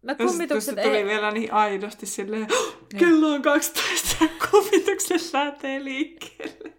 [0.02, 1.06] No Kummitukset tuli ei...
[1.06, 2.48] vielä niin aidosti silleen,
[2.98, 6.74] kello on 12 ja kummitukset lähtee liikkeelle.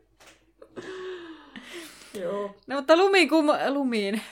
[2.20, 2.57] Joo.
[2.66, 3.46] No mutta lumiin, kum...
[3.68, 4.22] lumiin.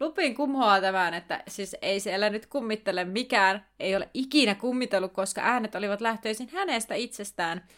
[0.00, 5.40] Lupin kumhoaa tämän, että siis ei siellä nyt kummittele mikään, ei ole ikinä kummitellut, koska
[5.40, 7.68] äänet olivat lähtöisin hänestä itsestään.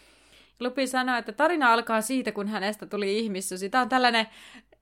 [0.61, 3.71] Lupin sanoi, että tarina alkaa siitä, kun hänestä tuli ihmissusi.
[3.71, 4.27] Tämä on tällainen,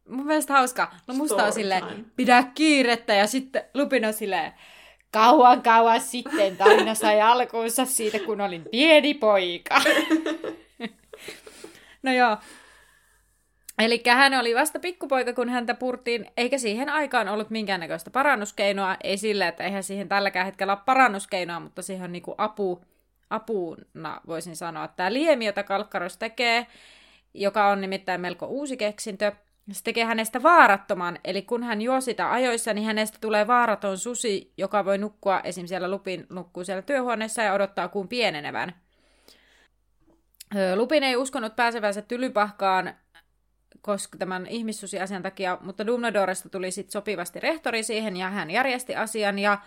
[0.08, 0.92] mun mielestä hauska.
[1.06, 1.84] No musta on silleen,
[2.16, 4.52] pidä kiirettä, ja sitten Lupin on silleen,
[5.12, 9.82] kauan kauan sitten tarina sai alkuunsa siitä, kun olin pieni poika.
[12.02, 12.36] no joo,
[13.78, 18.96] Eli hän oli vasta pikkupoika, kun häntä purtiin, eikä siihen aikaan ollut minkäännäköistä parannuskeinoa.
[19.04, 22.84] Ei sille, että eihän siihen tälläkään hetkellä ole parannuskeinoa, mutta siihen on niinku apu,
[23.30, 24.88] apuna, voisin sanoa.
[24.88, 26.66] Tämä liemi, jota Kalkkaros tekee,
[27.34, 29.32] joka on nimittäin melko uusi keksintö,
[29.72, 34.52] se tekee hänestä vaarattoman, eli kun hän juo sitä ajoissa, niin hänestä tulee vaaraton susi,
[34.56, 35.66] joka voi nukkua, esim.
[35.66, 38.74] siellä Lupin nukkuu siellä työhuoneessa ja odottaa kuun pienenevän.
[40.76, 42.94] Lupin ei uskonut pääsevänsä tylypahkaan
[43.80, 49.38] koska tämän ihmissusiasian takia, mutta Dumbledoresta tuli sitten sopivasti rehtori siihen ja hän järjesti asian
[49.38, 49.58] ja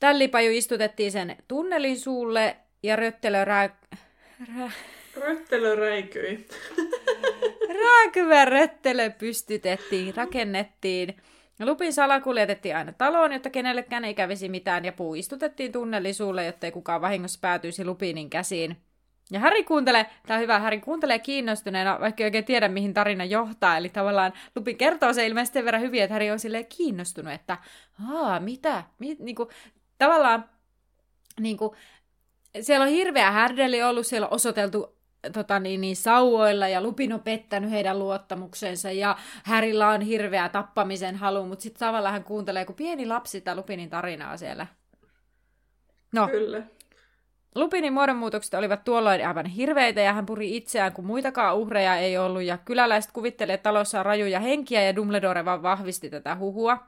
[0.00, 3.76] Tällipaju istutettiin sen tunnelin suulle ja Röttelö rää...
[4.56, 4.70] rää...
[5.20, 6.46] Röttelö räikyi.
[7.84, 11.16] Rääkyvä röttelö pystytettiin, rakennettiin.
[11.60, 16.46] Lupin sala kuljetettiin aina taloon, jotta kenellekään ei kävisi mitään, ja puu istutettiin tunnelin suulle,
[16.46, 18.76] jottei kukaan vahingossa päätyisi Lupinin käsiin.
[19.30, 23.24] Ja Harry kuuntelee, tämä on hyvä, Harry kuuntelee kiinnostuneena, vaikka ei oikein tiedä, mihin tarina
[23.24, 23.76] johtaa.
[23.76, 27.58] Eli tavallaan Lupin kertoo se ilmeisesti sen verran hyvin, että Harry on silleen kiinnostunut, että
[28.12, 28.84] aa, mitä?
[28.98, 29.50] Mi, niinku,
[29.98, 30.44] tavallaan
[31.40, 31.76] niinku,
[32.60, 34.96] siellä on hirveä härdeli ollut, siellä on osoiteltu
[35.32, 41.16] tota, niin, niin, sauoilla ja Lupin on pettänyt heidän luottamuksensa ja Härillä on hirveä tappamisen
[41.16, 44.66] halu, mutta sitten tavallaan hän kuuntelee kuin pieni lapsi sitä Lupinin tarinaa siellä.
[46.12, 46.62] No, Kyllä.
[47.54, 52.42] Lupinin muodonmuutokset olivat tuolloin aivan hirveitä ja hän puri itseään, kun muitakaan uhreja ei ollut,
[52.42, 56.86] ja kyläläiset kuvittelivat talossa rajuja henkiä ja Dumbledore vaan vahvisti tätä huhua.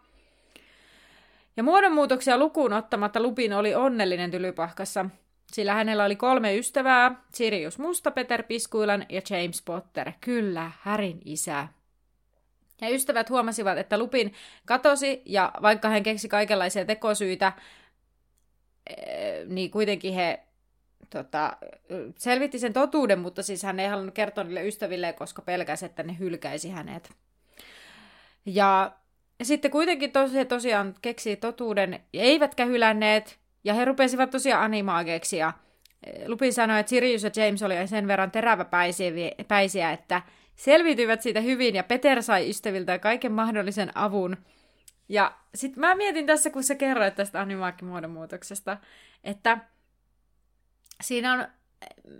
[1.57, 5.07] Ja muodonmuutoksia lukuun ottamatta Lupin oli onnellinen tylypahkassa,
[5.53, 11.69] sillä hänellä oli kolme ystävää, Sirius Musta, Peter Piskuilan ja James Potter, kyllä, Härin isä.
[12.81, 14.35] Ja ystävät huomasivat, että Lupin
[14.67, 17.53] katosi, ja vaikka hän keksi kaikenlaisia tekosyitä,
[18.87, 20.41] eh, niin kuitenkin he
[21.11, 21.57] tota,
[22.19, 26.17] selvitti sen totuuden, mutta siis hän ei halunnut kertoa niille ystäville, koska pelkäsi, että ne
[26.19, 27.13] hylkäisi hänet.
[28.47, 28.93] Ja
[29.43, 35.52] sitten kuitenkin tosi, tosiaan keksi totuuden, eivätkä hylänneet, ja he rupesivat tosiaan animaageiksi, ja
[36.26, 40.22] Lupin sanoi, että Sirius ja James oli sen verran teräväpäisiä, että
[40.57, 44.37] selviytyivät siitä hyvin, ja Peter sai ystäviltä kaiken mahdollisen avun.
[45.09, 48.76] Ja sitten mä mietin tässä, kun sä kerroit tästä animaakimuodon muutoksesta,
[49.24, 49.59] että
[51.02, 51.48] siinä on,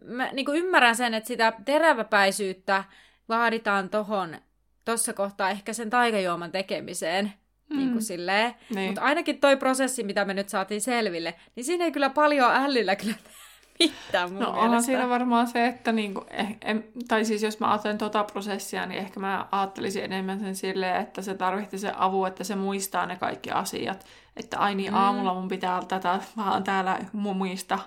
[0.05, 2.85] mä niin ymmärrän sen, että sitä teräväpäisyyttä
[3.29, 4.37] vaaditaan tohon,
[4.85, 7.33] tossa kohtaa ehkä sen taikajuoman tekemiseen.
[7.69, 7.77] Mm.
[7.77, 8.55] Niin kuin silleen.
[8.75, 8.87] Niin.
[8.87, 12.97] Mutta ainakin toi prosessi, mitä me nyt saatiin selville, niin siinä ei kyllä paljon älyllä
[12.97, 13.15] kyllä
[13.79, 14.65] mitään mun No mielestä.
[14.65, 18.87] onhan siinä varmaan se, että niinku, eh, em, tai siis jos mä ajattelen tota prosessia,
[18.87, 23.07] niin ehkä mä ajattelisin enemmän sen silleen, että se tarvitsi se avu, että se muistaa
[23.07, 24.07] ne kaikki asiat.
[24.37, 24.99] Että ai niin, mm.
[24.99, 27.79] aamulla mun pitää tätä vaan täällä muista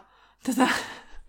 [0.43, 0.67] tätä,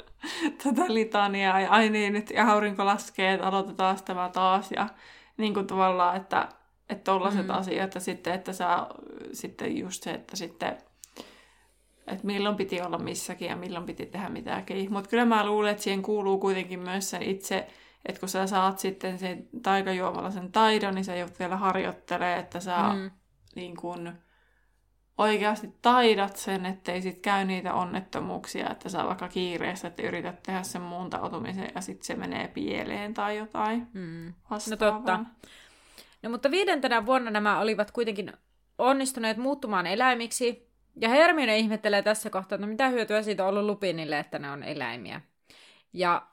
[0.64, 4.88] tätä litaniaa, ja ai niin, nyt aurinko laskee, että aloitetaan tämä taas, ja
[5.36, 6.48] niin kuin tavallaan, että
[6.90, 7.50] että tollaset mm.
[7.50, 8.88] asiat, ja sitten, että saa,
[9.32, 10.76] sitten just se, että sitten,
[12.06, 14.92] että milloin piti olla missäkin ja milloin piti tehdä mitäkin.
[14.92, 17.66] Mutta kyllä mä luulen, että siihen kuuluu kuitenkin myös sen itse,
[18.06, 22.60] että kun sä saat sitten sen taikajuomalla sen taidon, niin sä joudut vielä harjoittelee, että
[22.60, 23.10] sä mm.
[23.54, 24.12] niin kun,
[25.20, 30.62] oikeasti taidat sen, ettei sit käy niitä onnettomuuksia, että sä vaikka kiireessä, että yrität tehdä
[30.62, 34.34] sen muuntautumisen ja sitten se menee pieleen tai jotain mm.
[34.50, 35.20] No totta.
[36.22, 38.32] No mutta viidentenä vuonna nämä olivat kuitenkin
[38.78, 43.64] onnistuneet muuttumaan eläimiksi, ja Hermione ihmettelee tässä kohtaa, että no mitä hyötyä siitä on ollut
[43.64, 45.20] Lupinille, että ne on eläimiä.
[45.92, 46.26] Ja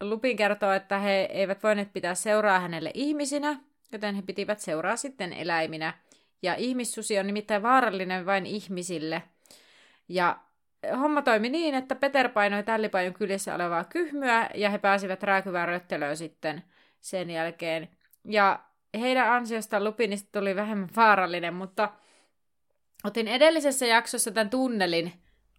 [0.00, 3.60] Lupin kertoo, että he eivät voineet pitää seuraa hänelle ihmisinä,
[3.92, 5.94] joten he pitivät seuraa sitten eläiminä.
[6.42, 9.22] Ja ihmissusi on nimittäin vaarallinen vain ihmisille.
[10.08, 10.38] Ja
[10.98, 16.16] homma toimi niin, että Peter painoi tällipajun kylissä olevaa kyhmyä ja he pääsivät rääkyvään röttelöön
[16.16, 16.62] sitten
[17.00, 17.88] sen jälkeen.
[18.24, 18.64] Ja
[19.00, 21.88] heidän ansiosta Lupinista tuli vähemmän vaarallinen, mutta
[23.04, 25.12] otin edellisessä jaksossa tämän tunnelin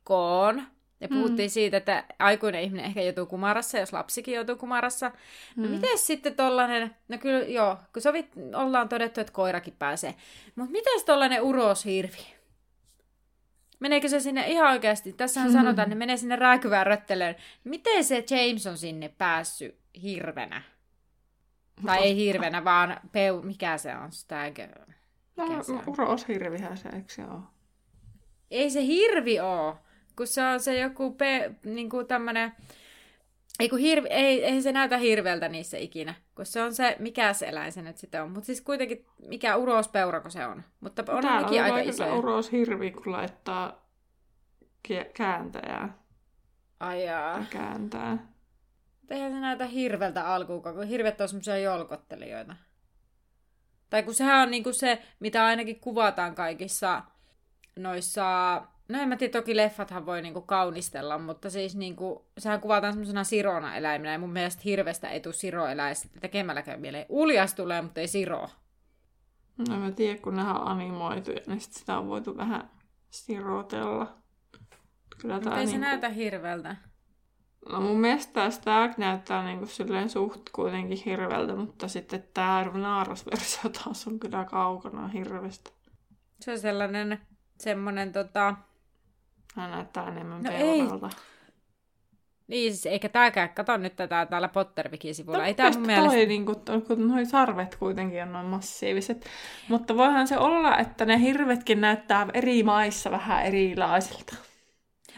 [0.03, 0.63] koon,
[1.01, 1.51] ja puhuttiin mm.
[1.51, 5.11] siitä, että aikuinen ihminen ehkä joutuu kumarassa, jos lapsikin joutuu kumarassa.
[5.55, 5.71] No mm.
[5.71, 10.15] miten sitten tollanen, no kyllä joo, kun sovit, ollaan todettu, että koirakin pääsee.
[10.55, 12.35] Mutta miten tollanen uroshirvi?
[13.79, 15.13] Meneekö se sinne ihan oikeasti?
[15.13, 15.53] Tässähän mm.
[15.53, 17.35] sanotaan, että ne menee sinne rääkyvään röttelöön.
[17.63, 20.61] Miten se James on sinne päässyt hirvenä?
[21.85, 24.11] Tai ei hirvenä, vaan peu, mikä se on?
[24.11, 24.59] Stag...
[25.37, 25.83] No, se on?
[25.87, 27.41] uroshirvihän se, eikö se ole?
[28.51, 29.77] Ei se hirvi oo,
[30.15, 32.51] kun se on se joku pe, niinku tämmönen...
[33.59, 37.33] Ei, kun hirvi, ei, ei se näytä hirveltä niissä ikinä, kun se on se, mikä
[37.33, 38.31] se eläin se nyt sitten on.
[38.31, 40.63] Mutta siis kuitenkin, mikä urospeurako se on.
[40.79, 42.15] Mutta on Täällä nekin aika isoja.
[42.15, 43.85] uroshirvi, kun laittaa
[45.13, 45.97] kääntäjää
[46.79, 47.39] Ai jaa.
[47.39, 48.34] ja kääntää.
[49.05, 52.55] Mutta eihän se näytä hirveltä alkuunkaan, kun hirvet on semmoisia jolkottelijoita.
[53.89, 57.03] Tai kun sehän on niinku se, mitä ainakin kuvataan kaikissa
[57.75, 58.61] noissa...
[58.89, 63.23] No en mä tiedä, toki leffathan voi niinku kaunistella, mutta siis niinku, sehän kuvataan semmoisena
[63.23, 67.05] sirona eläimenä, ja mun mielestä hirvestä ei tule siroeläis tekemälläkään mieleen.
[67.09, 68.49] Uljas tulee, mutta ei siro.
[69.69, 72.69] No mä tiedän, kun nämä on animoituja, niin sit sitä on voitu vähän
[73.09, 74.17] sirotella.
[75.21, 75.87] Kyllä Mutta tää ei se niinku...
[75.87, 76.75] näytä hirveltä.
[77.69, 83.69] No mun mielestä tää Stag näyttää niinku silleen suht kuitenkin hirveltä, mutta sitten tää naarasversio
[83.69, 85.71] taas on kyllä kaukana hirvestä.
[86.39, 87.19] Se on sellainen,
[87.59, 88.55] semmonen tota...
[89.55, 90.81] Hän näyttää enemmän No no ei.
[92.47, 95.45] Niin siis, eikä tääkään, kato nyt tätä täällä Pottervikin sivulla.
[95.45, 96.17] ei tää mun Mielestäni mielestä...
[96.17, 99.25] toi, niinku, toi, kun noi sarvet kuitenkin on noin massiiviset.
[99.69, 104.35] Mutta voihan se olla, että ne hirvetkin näyttää eri maissa vähän erilaisilta.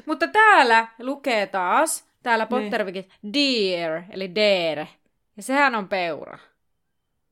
[0.05, 2.63] Mutta täällä lukee taas, täällä Niin.
[2.63, 4.85] Pottervikin, deer, eli deer.
[5.37, 6.39] Ja sehän on peura.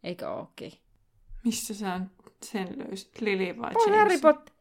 [0.03, 0.71] Eikö ookin?
[1.45, 1.99] Missä sä
[2.43, 3.21] sen löysit?
[3.21, 3.99] Lili vai James?
[3.99, 4.55] Harry Potter.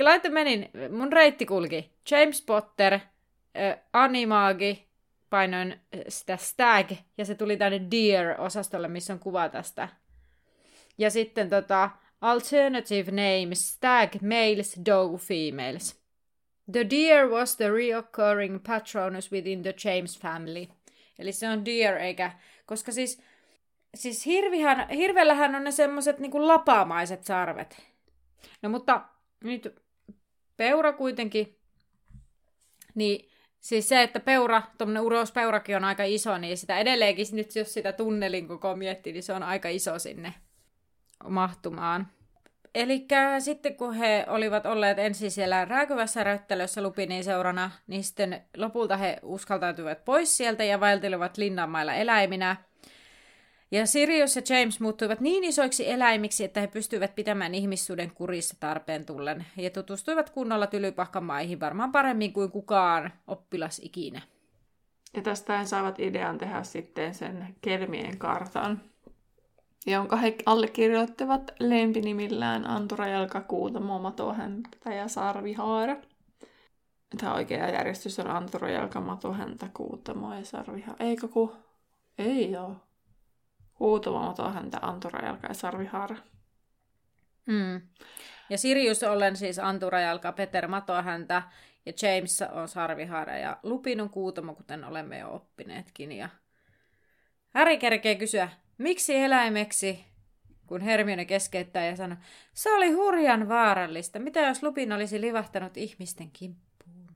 [0.00, 1.92] Laita menin, mun reitti kulki.
[2.10, 3.00] James Potter, äh,
[3.92, 4.88] Animagi,
[5.30, 9.88] painoin äh, sitä stag, ja se tuli tänne deer-osastolle, missä on kuva tästä.
[10.98, 16.01] Ja sitten tota, alternative names, stag males, dog females.
[16.72, 20.68] The deer was the reoccurring patronus within the James family.
[21.18, 22.32] Eli se on deer, eikä...
[22.66, 23.22] Koska siis,
[23.94, 27.82] siis hirvihän, hirvellähän on ne semmoset niinku lapamaiset sarvet.
[28.62, 29.02] No mutta
[29.44, 29.82] nyt
[30.56, 31.58] peura kuitenkin,
[32.94, 33.30] niin
[33.60, 37.92] siis se, että peura, tuommoinen urospeurakin on aika iso, niin sitä edelleenkin nyt jos sitä
[37.92, 40.34] tunnelin koko miettii, niin se on aika iso sinne
[41.28, 42.08] mahtumaan.
[42.74, 43.06] Eli
[43.38, 49.18] sitten kun he olivat olleet ensin siellä rääkyvässä röttelössä Lupinin seurana, niin sitten lopulta he
[49.22, 52.56] uskaltautuivat pois sieltä ja vaeltelivat linnanmailla eläiminä.
[53.70, 59.06] Ja Sirius ja James muuttuivat niin isoiksi eläimiksi, että he pystyivät pitämään ihmissuuden kurissa tarpeen
[59.06, 64.22] tullen ja tutustuivat kunnolla tylypahkamaihin varmaan paremmin kuin kukaan oppilas ikinä.
[65.16, 68.80] Ja tästä he saivat idean tehdä sitten sen Kelmien kartan,
[69.86, 75.96] jonka he allekirjoittivat lempinimillään Antura Jalka, Kuutamo, Matohäntä ja Sarvihaara.
[77.18, 81.06] Tämä oikea järjestys on Antura Jalka, Matohäntä, Kuutamo ja Sarvihaara.
[81.06, 81.56] Eikö ku?
[82.18, 82.76] Ei oo.
[83.74, 86.16] Kuutamo, Matohäntä, Antura Jalka ja Sarvihaara.
[87.46, 87.80] Mm.
[88.50, 91.42] Ja Sirius ollen siis Anturajalka, Peter Matohäntä
[91.86, 96.12] ja James on Sarvihaara ja Lupin on Kuutamo, kuten olemme jo oppineetkin.
[96.12, 96.28] Ja
[97.54, 98.48] Harry kerkee kysyä,
[98.82, 100.04] miksi eläimeksi,
[100.66, 102.18] kun Hermione keskeyttää ja sanoo,
[102.54, 104.18] se oli hurjan vaarallista.
[104.18, 107.08] Mitä jos Lupin olisi livahtanut ihmisten kimppuun?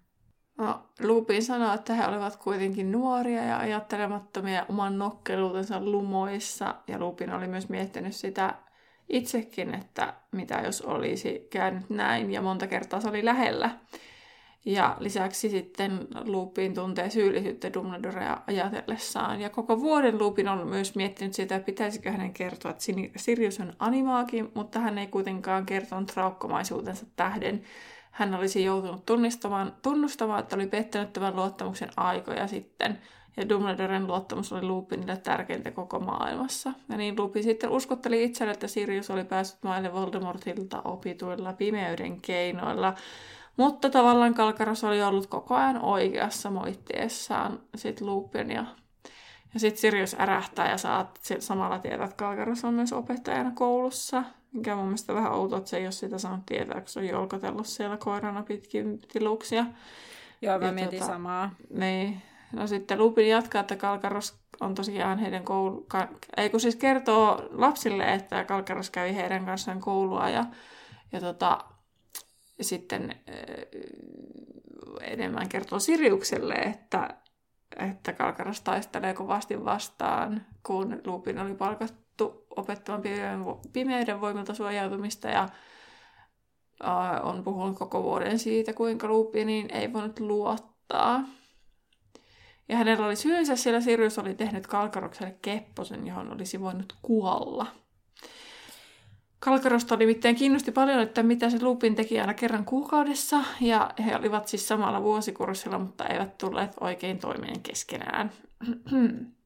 [0.58, 6.74] No, Lupin sanoi, että he olivat kuitenkin nuoria ja ajattelemattomia oman nokkeluutensa lumoissa.
[6.88, 8.54] Ja Lupin oli myös miettinyt sitä
[9.08, 12.32] itsekin, että mitä jos olisi käynyt näin.
[12.32, 13.70] Ja monta kertaa se oli lähellä.
[14.66, 19.40] Ja lisäksi sitten Lupin tuntee syyllisyyttä Dumbledorea ajatellessaan.
[19.40, 22.84] Ja koko vuoden Lupin on myös miettinyt sitä, pitäisikö hänen kertoa, että
[23.16, 27.62] Sirius on animaakin, mutta hän ei kuitenkaan kertonut raukkomaisuutensa tähden.
[28.10, 32.98] Hän olisi joutunut tunnistamaan, tunnustamaan, että oli pettänyt tämän luottamuksen aikoja sitten.
[33.36, 36.72] Ja Dumbledoren luottamus oli Lupinille tärkeintä koko maailmassa.
[36.88, 42.94] Ja niin Lupin sitten uskotteli itselle, että Sirius oli päässyt maille Voldemortilta opituilla pimeyden keinoilla.
[43.56, 48.64] Mutta tavallaan Kalkaros oli ollut koko ajan oikeassa moitteessaan sit Lupin ja,
[49.54, 54.24] ja sitten Sirius ärähtää ja saat samalla tietää, että Kalkaros on myös opettajana koulussa.
[54.52, 57.00] Mikä on mun mielestä vähän outoa, että se ei ole sitä saanut tietää, kun se
[57.00, 59.66] on jolkotellut siellä koirana pitkin tiluksia.
[60.42, 61.50] Joo, mä Ja mietin tota- samaa.
[61.70, 62.22] Niin.
[62.52, 65.84] No sitten Lupin jatkaa, että Kalkaros on tosiaan heidän koulu...
[65.88, 66.08] Ka...
[66.36, 70.44] Ei kun siis kertoo lapsille, että Kalkaros kävi heidän kanssaan koulua ja,
[71.12, 71.58] ja tota,
[72.60, 73.14] sitten
[75.00, 77.16] enemmän kertoo Siriukselle, että,
[77.76, 83.02] että Kalkaros taistelee kovasti vastaan, kun Lupin oli palkattu opettamaan
[83.72, 85.48] pimeyden, voimilta suojautumista ja
[87.22, 91.24] on puhunut koko vuoden siitä, kuinka Lupiniin ei voinut luottaa.
[92.68, 97.66] Ja hänellä oli syynsä, sillä Sirius oli tehnyt Kalkarokselle kepposen, johon olisi voinut kuolla.
[99.38, 104.48] Kalkarosta nimittäin kiinnosti paljon, että mitä se Lupin teki aina kerran kuukaudessa, ja he olivat
[104.48, 108.32] siis samalla vuosikurssilla, mutta eivät tulleet oikein toimeen keskenään.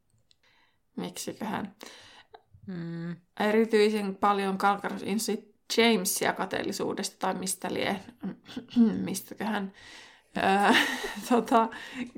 [0.97, 1.75] Miksiköhän?
[2.67, 3.17] Mm.
[3.41, 8.01] Erityisen paljon Kalkaros insi Jamesia kateellisuudesta, tai mistä lie,
[9.05, 9.73] mistäköhän
[11.29, 11.69] Tota,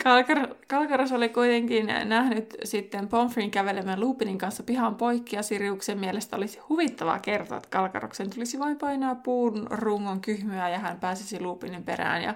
[0.04, 6.36] Kalkar, Kalkaros oli kuitenkin nähnyt sitten Pomfrin kävelemään Lupinin kanssa pihan poikki ja Siriuksen mielestä
[6.36, 11.84] olisi huvittavaa kertoa, että Kalkaroksen tulisi vain painaa puun rungon kyhmyä ja hän pääsisi Lupinin
[11.84, 12.22] perään.
[12.22, 12.34] Ja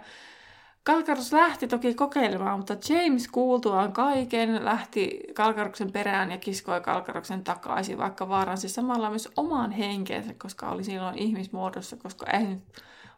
[0.83, 7.99] Kalkaros lähti toki kokeilemaan, mutta James kuultuaan kaiken lähti Kalkaroksen perään ja kiskoi Kalkaroksen takaisin,
[7.99, 12.63] vaikka vaaransi samalla myös oman henkeensä, koska oli silloin ihmismuodossa, koska ei nyt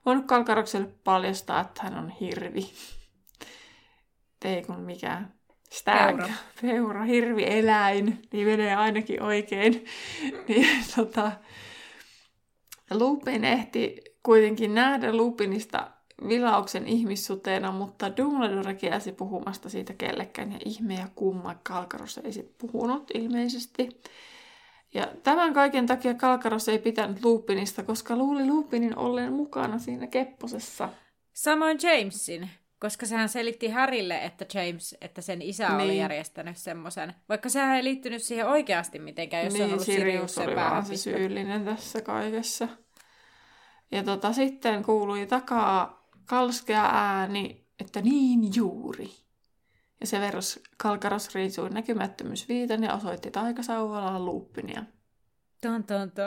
[0.06, 2.70] voinut Kalkarokselle paljastaa, että hän on hirvi.
[4.44, 5.22] Ei kun mikä
[5.70, 6.34] stag, peura.
[6.62, 9.84] peura, hirvi, eläin, niin menee ainakin oikein.
[10.48, 11.32] niin, tota,
[12.90, 15.90] Lupin ehti kuitenkin nähdä Lupinista
[16.28, 22.58] vilauksen ihmissuteena, mutta Dumbledore kielsi puhumasta siitä kellekään, ja ihme ja kumma Kalkaros ei sit
[22.58, 23.88] puhunut ilmeisesti.
[24.94, 30.88] Ja tämän kaiken takia Kalkaros ei pitänyt Lupinista, koska luuli Lupinin olleen mukana siinä kepposessa.
[31.32, 35.80] Samoin Jamesin, koska sehän selitti Harille, että James, että sen isä niin.
[35.80, 37.14] oli järjestänyt semmoisen.
[37.28, 40.96] Vaikka sehän ei liittynyt siihen oikeasti mitenkään, jos niin, on ollut Sirius oli vaan se
[40.96, 42.68] syyllinen tässä kaikessa.
[43.92, 49.10] Ja tota, sitten kuului takaa kalskea ääni, että niin juuri.
[50.00, 54.84] Ja Severus Kalkaros riisui näkymättömyysviitan ja osoitti taikasauvalaan luuppinia.
[55.62, 56.26] Ton, ton, ton.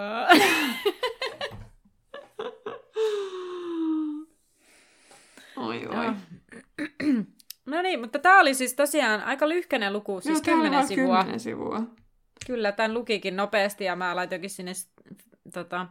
[5.68, 6.14] oi, oi.
[7.66, 11.18] No niin, mutta tämä oli siis tosiaan aika lyhkäinen luku, siis Joo, kymmenen sivua.
[11.18, 11.82] kymmenen sivua.
[12.48, 14.72] Kyllä, tämän lukikin nopeasti ja mä laitoinkin sinne
[15.54, 15.88] tota,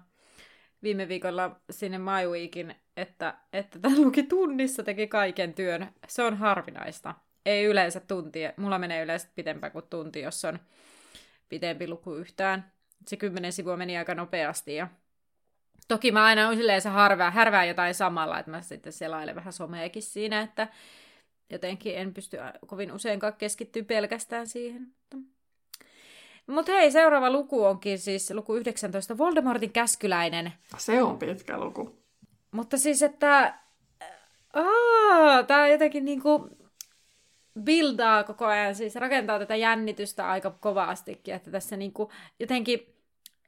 [0.83, 5.93] viime viikolla sinne MyWeekin, että, että tämän luki tunnissa teki kaiken työn.
[6.09, 7.14] Se on harvinaista
[7.47, 10.59] ei yleensä tunti, mulla menee yleensä pitempään kuin tunti, jos on
[11.49, 12.72] pitempi luku yhtään.
[13.07, 14.88] Se kymmenen sivua meni aika nopeasti ja
[15.88, 20.41] toki mä aina yleensä harvää, härvää jotain samalla, että mä sitten selailen vähän someakin siinä,
[20.41, 20.68] että
[21.51, 22.36] jotenkin en pysty
[22.66, 24.86] kovin useinkaan keskittyä pelkästään siihen.
[26.47, 30.53] Mutta hei, seuraava luku onkin siis luku 19, Voldemortin käskyläinen.
[30.78, 31.99] Se on pitkä luku.
[32.51, 33.55] Mutta siis, että...
[34.53, 36.51] Aa, tää on jotenkin niinku
[37.65, 42.95] buildaa koko ajan, siis rakentaa tätä jännitystä aika kovastikin, että tässä niinku jotenkin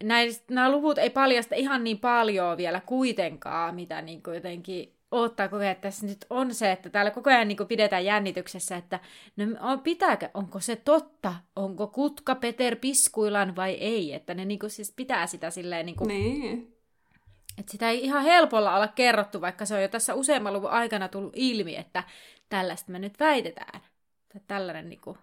[0.03, 5.61] näistä, nämä luvut ei paljasta ihan niin paljon vielä kuitenkaan, mitä niinku jotenkin ottaa koko
[5.61, 9.01] ajan, että tässä nyt on se, että täällä koko ajan niin pidetään jännityksessä, että
[9.37, 14.93] no pitääkö, onko se totta, onko kutka Peter piskuilan vai ei, että ne niin siis
[14.97, 16.77] pitää sitä silleen niin kuin, niin.
[17.59, 21.09] Että sitä ei ihan helpolla olla kerrottu, vaikka se on jo tässä useamman luvun aikana
[21.09, 22.05] tullut ilmi, että
[22.49, 23.81] tällaista me nyt väitetään.
[24.33, 25.19] Tai tällainen niin kuin,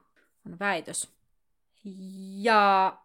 [0.45, 1.09] on väitös.
[2.37, 2.97] Ja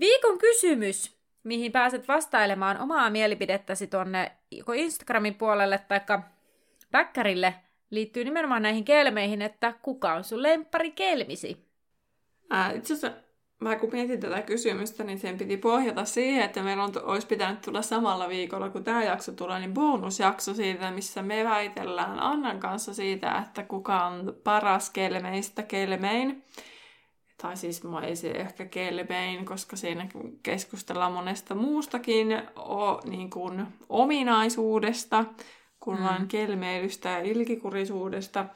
[0.00, 4.32] viikon kysymys, mihin pääset vastailemaan omaa mielipidettäsi tuonne
[4.76, 6.00] Instagramin puolelle tai
[6.90, 7.54] päkkärille,
[7.90, 11.66] liittyy nimenomaan näihin kelmeihin, että kuka on sun lemppari kelmisi?
[12.76, 13.23] Itse asiassa
[13.64, 17.60] mä kun mietin tätä kysymystä, niin sen piti pohjata siihen, että meillä on, olisi pitänyt
[17.60, 22.94] tulla samalla viikolla, kun tämä jakso tulee, niin bonusjakso siitä, missä me väitellään Annan kanssa
[22.94, 26.44] siitä, että kuka on paras kelmeistä kelmein.
[27.42, 30.08] Tai siis mä ei se ehkä kelmein, koska siinä
[30.42, 35.24] keskustellaan monesta muustakin o, niin kuin ominaisuudesta,
[35.80, 36.04] kuin mm.
[36.04, 38.46] vain kelmeilystä ja ilkikurisuudesta.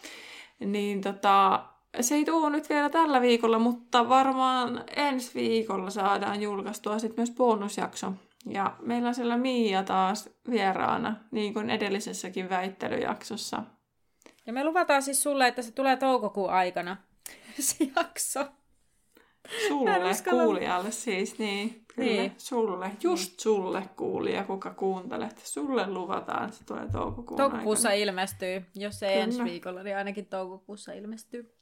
[0.60, 1.64] Niin tota,
[2.00, 7.30] se ei tule nyt vielä tällä viikolla, mutta varmaan ensi viikolla saadaan julkaistua sitten myös
[7.30, 8.12] bonusjakso.
[8.46, 13.62] Ja meillä on siellä Miia taas vieraana, niin kuin edellisessäkin väittelyjaksossa.
[14.46, 16.96] Ja me luvataan siis sulle, että se tulee toukokuun aikana,
[17.58, 18.46] se jakso.
[19.68, 19.92] Sulle,
[20.30, 21.84] kuulijalle siis, niin.
[21.94, 22.32] Kyllä, niin.
[22.38, 23.40] sulle, just niin.
[23.40, 25.38] sulle kuulija, kuka kuuntelet.
[25.44, 28.02] Sulle luvataan, että se tulee toukokuun Toukokuussa aikana.
[28.02, 28.64] ilmestyy.
[28.74, 29.24] Jos ei Kyllä.
[29.24, 31.54] ensi viikolla, niin ainakin toukokuussa ilmestyy.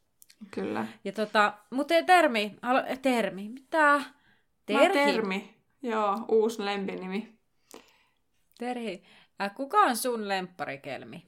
[0.50, 0.86] Kyllä.
[1.04, 4.00] Ja tota, mutta termi, alo, termi, mitä?
[4.66, 4.92] Terhi.
[4.92, 7.38] termi, joo, uusi lempinimi.
[8.58, 9.02] Terhi.
[9.42, 11.26] Äh, kuka on sun lempparikelmi?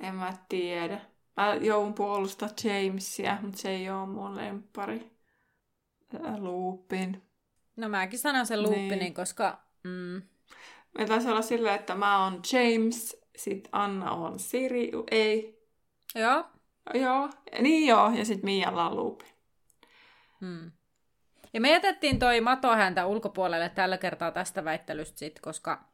[0.00, 1.00] En mä tiedä.
[1.36, 5.10] Mä joudun puolustaa Jamesia, mutta se ei ole mun lemppari.
[6.14, 7.22] Äh, Lupin.
[7.76, 9.14] No mäkin sanon sen Lupinin, niin.
[9.14, 9.58] koska...
[9.84, 10.22] Mm.
[10.98, 15.58] Me taisi olla silleen, että mä oon James, sit Anna on Siri, ei.
[16.14, 16.44] Joo.
[16.94, 17.30] Joo,
[17.60, 19.24] niin joo, ja sitten Mialla on luupi.
[20.40, 20.70] Hmm.
[21.54, 25.84] Ja me jätettiin toi mato häntä ulkopuolelle tällä kertaa tästä väittelystä sit, koska...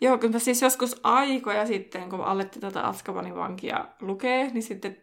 [0.00, 4.96] Joo, kun siis joskus aikoja sitten, kun alettiin tätä Azkabanin vankia lukea, niin sitten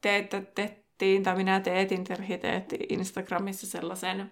[0.00, 4.30] teetettiin, tai minä teetin, Terhi teetti Instagramissa sellaisen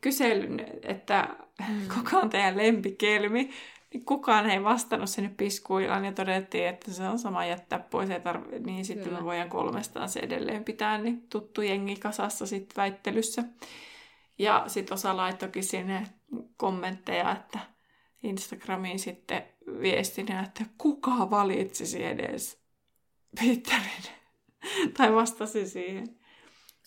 [0.00, 1.28] kyselyn, että
[1.94, 3.50] kuka on teidän lempikelmi,
[4.04, 8.58] kukaan ei vastannut sinne piskuilaan ja todettiin, että se on sama jättää pois, ei tarvi,
[8.58, 9.18] niin sitten Kyllä.
[9.18, 13.44] me voidaan kolmestaan se edelleen pitää, niin tuttu jengi kasassa sitten väittelyssä.
[14.38, 16.06] Ja sitten osa laittokin sinne
[16.56, 17.58] kommentteja, että
[18.22, 19.42] Instagramiin sitten
[19.80, 22.60] viestinä, että kuka valitsisi edes
[23.40, 24.16] Peterin.
[24.96, 26.06] tai vastasi siihen.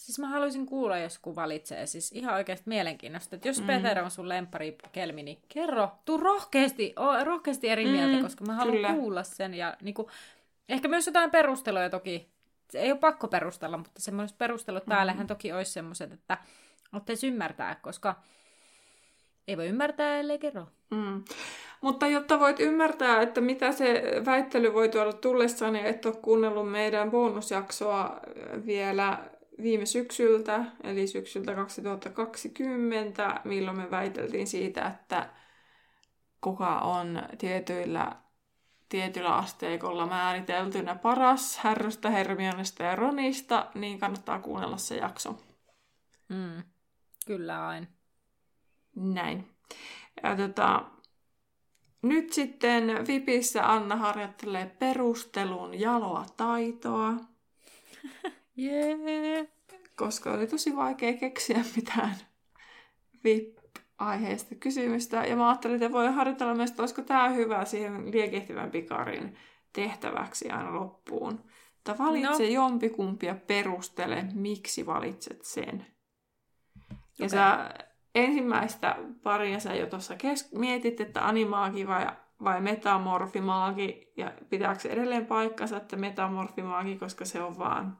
[0.09, 1.85] Siis mä haluaisin kuulla, jos kun valitsee.
[1.85, 3.35] Siis ihan oikeasti mielenkiinnosta.
[3.35, 3.67] Että jos mm.
[3.67, 5.91] Peter on sun lempari kelmi, niin kerro.
[6.05, 8.93] Tuu rohkeasti, oo rohkeasti eri mieltä, mm, koska mä haluan kyllä.
[8.93, 9.53] kuulla sen.
[9.53, 10.07] Ja niin kuin,
[10.69, 12.29] ehkä myös jotain perusteluja toki.
[12.69, 14.89] Se ei ole pakko perustella, mutta semmoiset perustelut mm.
[14.89, 16.37] täällähän toki olisi semmoiset, että
[16.93, 18.15] ottaisi ymmärtää, koska
[19.47, 20.67] ei voi ymmärtää, ellei kerro.
[20.89, 21.23] Mm.
[21.81, 26.71] Mutta jotta voit ymmärtää, että mitä se väittely voi tuoda tullessaan, niin et ole kuunnellut
[26.71, 28.19] meidän bonusjaksoa
[28.65, 29.17] vielä
[29.61, 35.29] viime syksyltä, eli syksyltä 2020, milloin me väiteltiin siitä, että
[36.41, 38.15] kuka on tietyillä,
[38.89, 45.35] tietyllä asteikolla määriteltynä paras Härrystä, Hermionesta ja Ronista, niin kannattaa kuunnella se jakso.
[46.29, 46.63] Mm,
[47.25, 47.87] kyllä aina.
[48.95, 49.47] Näin.
[50.23, 50.85] Ja tota,
[52.01, 57.13] nyt sitten Vipissä Anna harjoittelee perustelun jaloa taitoa.
[58.63, 59.47] yeah.
[59.95, 62.15] Koska oli tosi vaikea keksiä mitään
[63.23, 65.25] VIP-aiheesta kysymystä.
[65.25, 69.37] Ja mä ajattelin, että voi harjoitella myös, että olisiko tämä hyvä siihen liekehtivän pikarin
[69.73, 71.43] tehtäväksi aina loppuun.
[71.83, 72.49] Tai valitse no.
[72.49, 75.85] jompikumpi ja perustele, miksi valitset sen.
[76.89, 77.29] Ja okay.
[77.29, 77.69] sä
[78.15, 82.07] ensimmäistä paria sä jo tuossa kes- mietit, että animaagi vai,
[82.43, 87.97] vai metamorfimaagi, ja pitääkö edelleen paikkansa, että metamorfimaagi, koska se on vaan...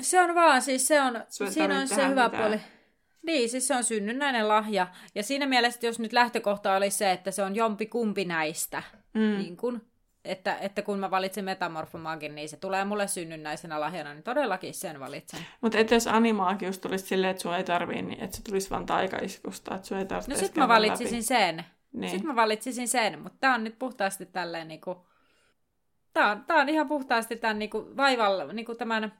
[0.00, 2.42] Se on vaan, siis se on, siinä on se hyvä mitään.
[2.42, 2.60] puoli.
[3.22, 4.86] Niin, siis se on synnynnäinen lahja.
[5.14, 8.82] Ja siinä mielessä, jos nyt lähtökohta oli se, että se on jompi kumpi näistä,
[9.14, 9.38] mm.
[9.38, 9.82] niin kun,
[10.24, 15.00] että, että kun mä valitsen metamorfomaagin, niin se tulee mulle synnynnäisenä lahjana, niin todellakin sen
[15.00, 15.40] valitsen.
[15.60, 18.86] Mutta että jos animaagius tulisi silleen, että sun ei tarvii, niin että se tulisi vaan
[18.86, 21.22] taikaiskusta, että sun ei tarvitse No sit mä valitsisin läpi.
[21.22, 21.64] sen.
[21.92, 22.10] Niin.
[22.10, 25.06] Sitten mä valitsisin sen, mutta tää on nyt puhtaasti tälleen niinku...
[26.12, 29.12] Tää on, tää on ihan puhtaasti tämän niinku vaivalla, niinku tämän...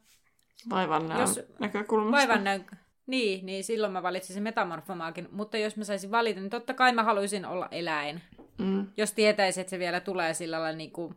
[0.70, 2.28] Vaivan jos, näkökulmasta.
[2.28, 2.60] Vaivan nä...
[3.06, 7.02] Niin, niin silloin mä valitsisin metamorfomaagin, mutta jos mä saisin valita, niin totta kai mä
[7.02, 8.22] haluaisin olla eläin.
[8.58, 8.86] Mm.
[8.96, 11.14] Jos tietäisi, että se vielä tulee sillä lailla, niin kuin,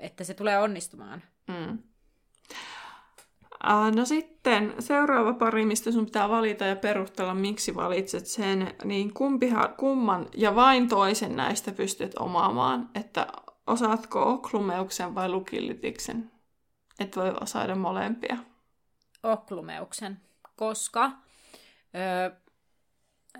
[0.00, 1.22] että se tulee onnistumaan.
[1.48, 1.78] Mm.
[3.96, 9.74] No sitten seuraava pari, mistä sun pitää valita ja perustella, miksi valitset sen, niin kumpihan,
[9.76, 13.26] kumman ja vain toisen näistä pystyt omaamaan, että
[13.66, 16.30] osaatko oklumeuksen vai lukillitiksen.
[17.02, 18.36] Et voi osaida molempia.
[19.22, 20.20] Oklumeuksen,
[20.56, 21.10] koska
[21.94, 22.30] öö,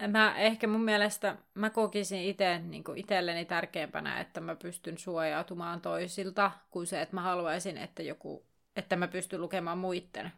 [0.09, 6.51] mä ehkä mun mielestä mä kokisin itse niin itselleni tärkeämpänä, että mä pystyn suojautumaan toisilta,
[6.71, 8.47] kuin se, että mä haluaisin, että joku,
[8.77, 10.33] että mä pystyn lukemaan muitten.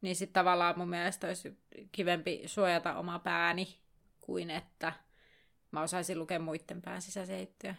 [0.00, 1.58] Niin sitten tavallaan mun mielestä olisi
[1.92, 3.78] kivempi suojata oma pääni,
[4.20, 4.92] kuin että
[5.70, 7.74] mä osaisin lukea muiden pään sisäseittyjä.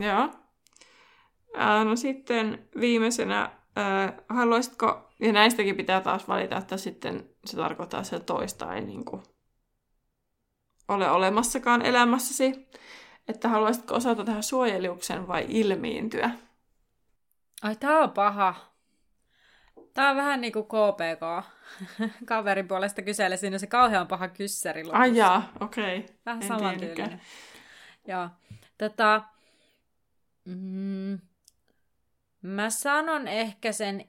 [0.00, 0.28] Joo.
[1.84, 8.20] No sitten viimeisenä, ää, haluaisitko, ja näistäkin pitää taas valita, että sitten se tarkoittaa se
[8.20, 9.22] toista, ei niin kuin
[10.88, 12.68] ole olemassakaan elämässäsi,
[13.28, 16.30] että haluaisitko osata tehdä suojeliuksen vai ilmiintyä?
[17.62, 18.54] Ai, tää on paha.
[19.94, 21.46] Tää on vähän niin kuin KPK.
[22.24, 25.00] Kaverin puolesta kysele, siinä se kauhean paha kyssäri lopussa.
[25.00, 25.98] Ai jaa, okei.
[25.98, 26.14] Okay.
[26.26, 27.20] Vähän samantyylinen.
[28.08, 28.28] Joo.
[28.78, 29.22] Tota,
[30.44, 31.18] mm,
[32.42, 34.04] mä sanon ehkä sen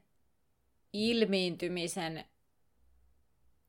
[0.93, 2.25] ilmiintymisen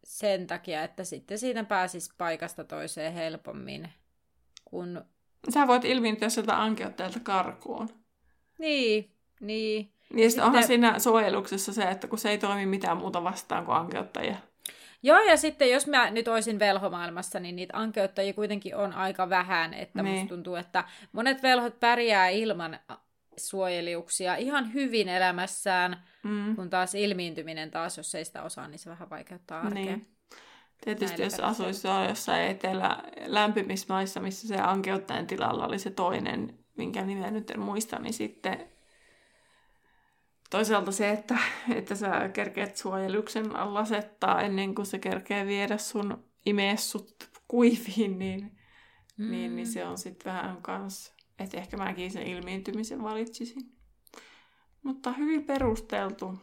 [0.05, 3.93] sen takia, että sitten siitä pääsisi paikasta toiseen helpommin.
[4.65, 5.05] Kun...
[5.55, 7.89] Sä voit ilmiintyä sieltä ankeuttajalta karkuun.
[8.59, 9.11] Niin,
[9.41, 9.93] niin.
[10.13, 13.77] Niin sitten onhan siinä suojeluksessa se, että kun se ei toimi mitään muuta vastaan kuin
[13.77, 14.37] ankeuttajia.
[15.03, 19.75] Joo, ja sitten jos mä nyt olisin velhomaailmassa, niin niitä ankeuttajia kuitenkin on aika vähän,
[19.75, 20.15] että niin.
[20.15, 22.79] musta tuntuu, että monet velhot pärjää ilman
[23.37, 26.57] suojeliuksia ihan hyvin elämässään, mm.
[26.57, 29.85] kun taas ilmiintyminen taas, jos ei sitä osaa, niin se vähän vaikeuttaa arkea.
[29.85, 30.07] Niin.
[30.85, 36.59] Tietysti Näin jos asuisi jossain etelä lämpimissä maissa, missä se ankeuttajan tilalla oli se toinen,
[36.77, 38.69] minkä nimeä nyt en muista, niin sitten
[40.51, 41.39] toisaalta se, että,
[41.75, 48.59] että sä kerkeät suojeluksen alla settaa ennen kuin se kerkee viedä sun imeessut kuiviin, niin,
[49.17, 49.31] mm.
[49.31, 53.63] niin, niin se on sitten vähän kans, että ehkä mäkin sen ilmiintymisen valitsisin.
[54.83, 56.39] Mutta hyvin perusteltu.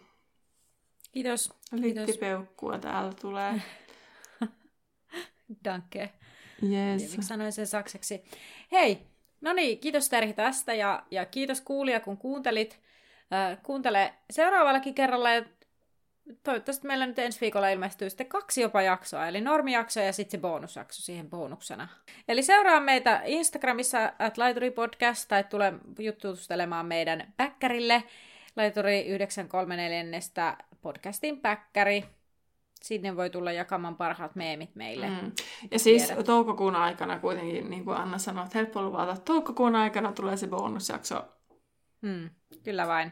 [1.11, 1.53] Kiitos.
[1.71, 3.61] Littipeukkua täällä tulee.
[5.65, 6.09] Danke.
[6.63, 7.17] Yes.
[7.19, 8.23] Sanoin sen saksaksi.
[8.71, 8.97] Hei,
[9.41, 12.79] no niin, kiitos Terhi tästä ja, ja kiitos kuulija, kun kuuntelit.
[13.33, 15.45] Äh, kuuntele seuraavallakin kerralla ja
[16.43, 20.41] toivottavasti meillä nyt ensi viikolla ilmestyy sitten kaksi jopa jaksoa, eli normijakso ja sitten se
[20.41, 21.87] bonusjakso siihen bonuksena.
[22.27, 24.35] Eli seuraa meitä Instagramissa at
[24.75, 28.03] Podcast tai tule jutustelemaan meidän päkkärille
[28.55, 32.05] Laituri 934 podcastin päkkäri.
[32.81, 35.09] Sinne voi tulla jakamaan parhaat meemit meille.
[35.09, 35.31] Mm.
[35.71, 36.23] Ja siis tiedä.
[36.23, 41.25] toukokuun aikana kuitenkin, niin kuin Anna sanoi, että helppo luvata, toukokuun aikana tulee se bonusjakso.
[42.01, 42.29] Mm,
[42.63, 43.11] kyllä vain.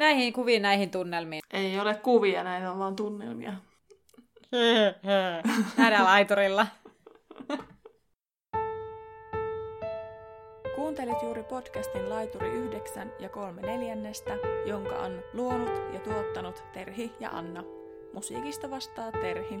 [0.00, 1.42] Näihin kuviin, näihin tunnelmiin.
[1.52, 3.52] Ei ole kuvia, näitä on vaan tunnelmia.
[5.76, 6.66] Nähdään laiturilla.
[10.74, 14.36] Kuuntelit juuri podcastin Laituri 9 ja 3 neljännestä,
[14.66, 17.64] jonka on luonut ja tuottanut Terhi ja Anna.
[18.12, 19.60] Musiikista vastaa Terhi.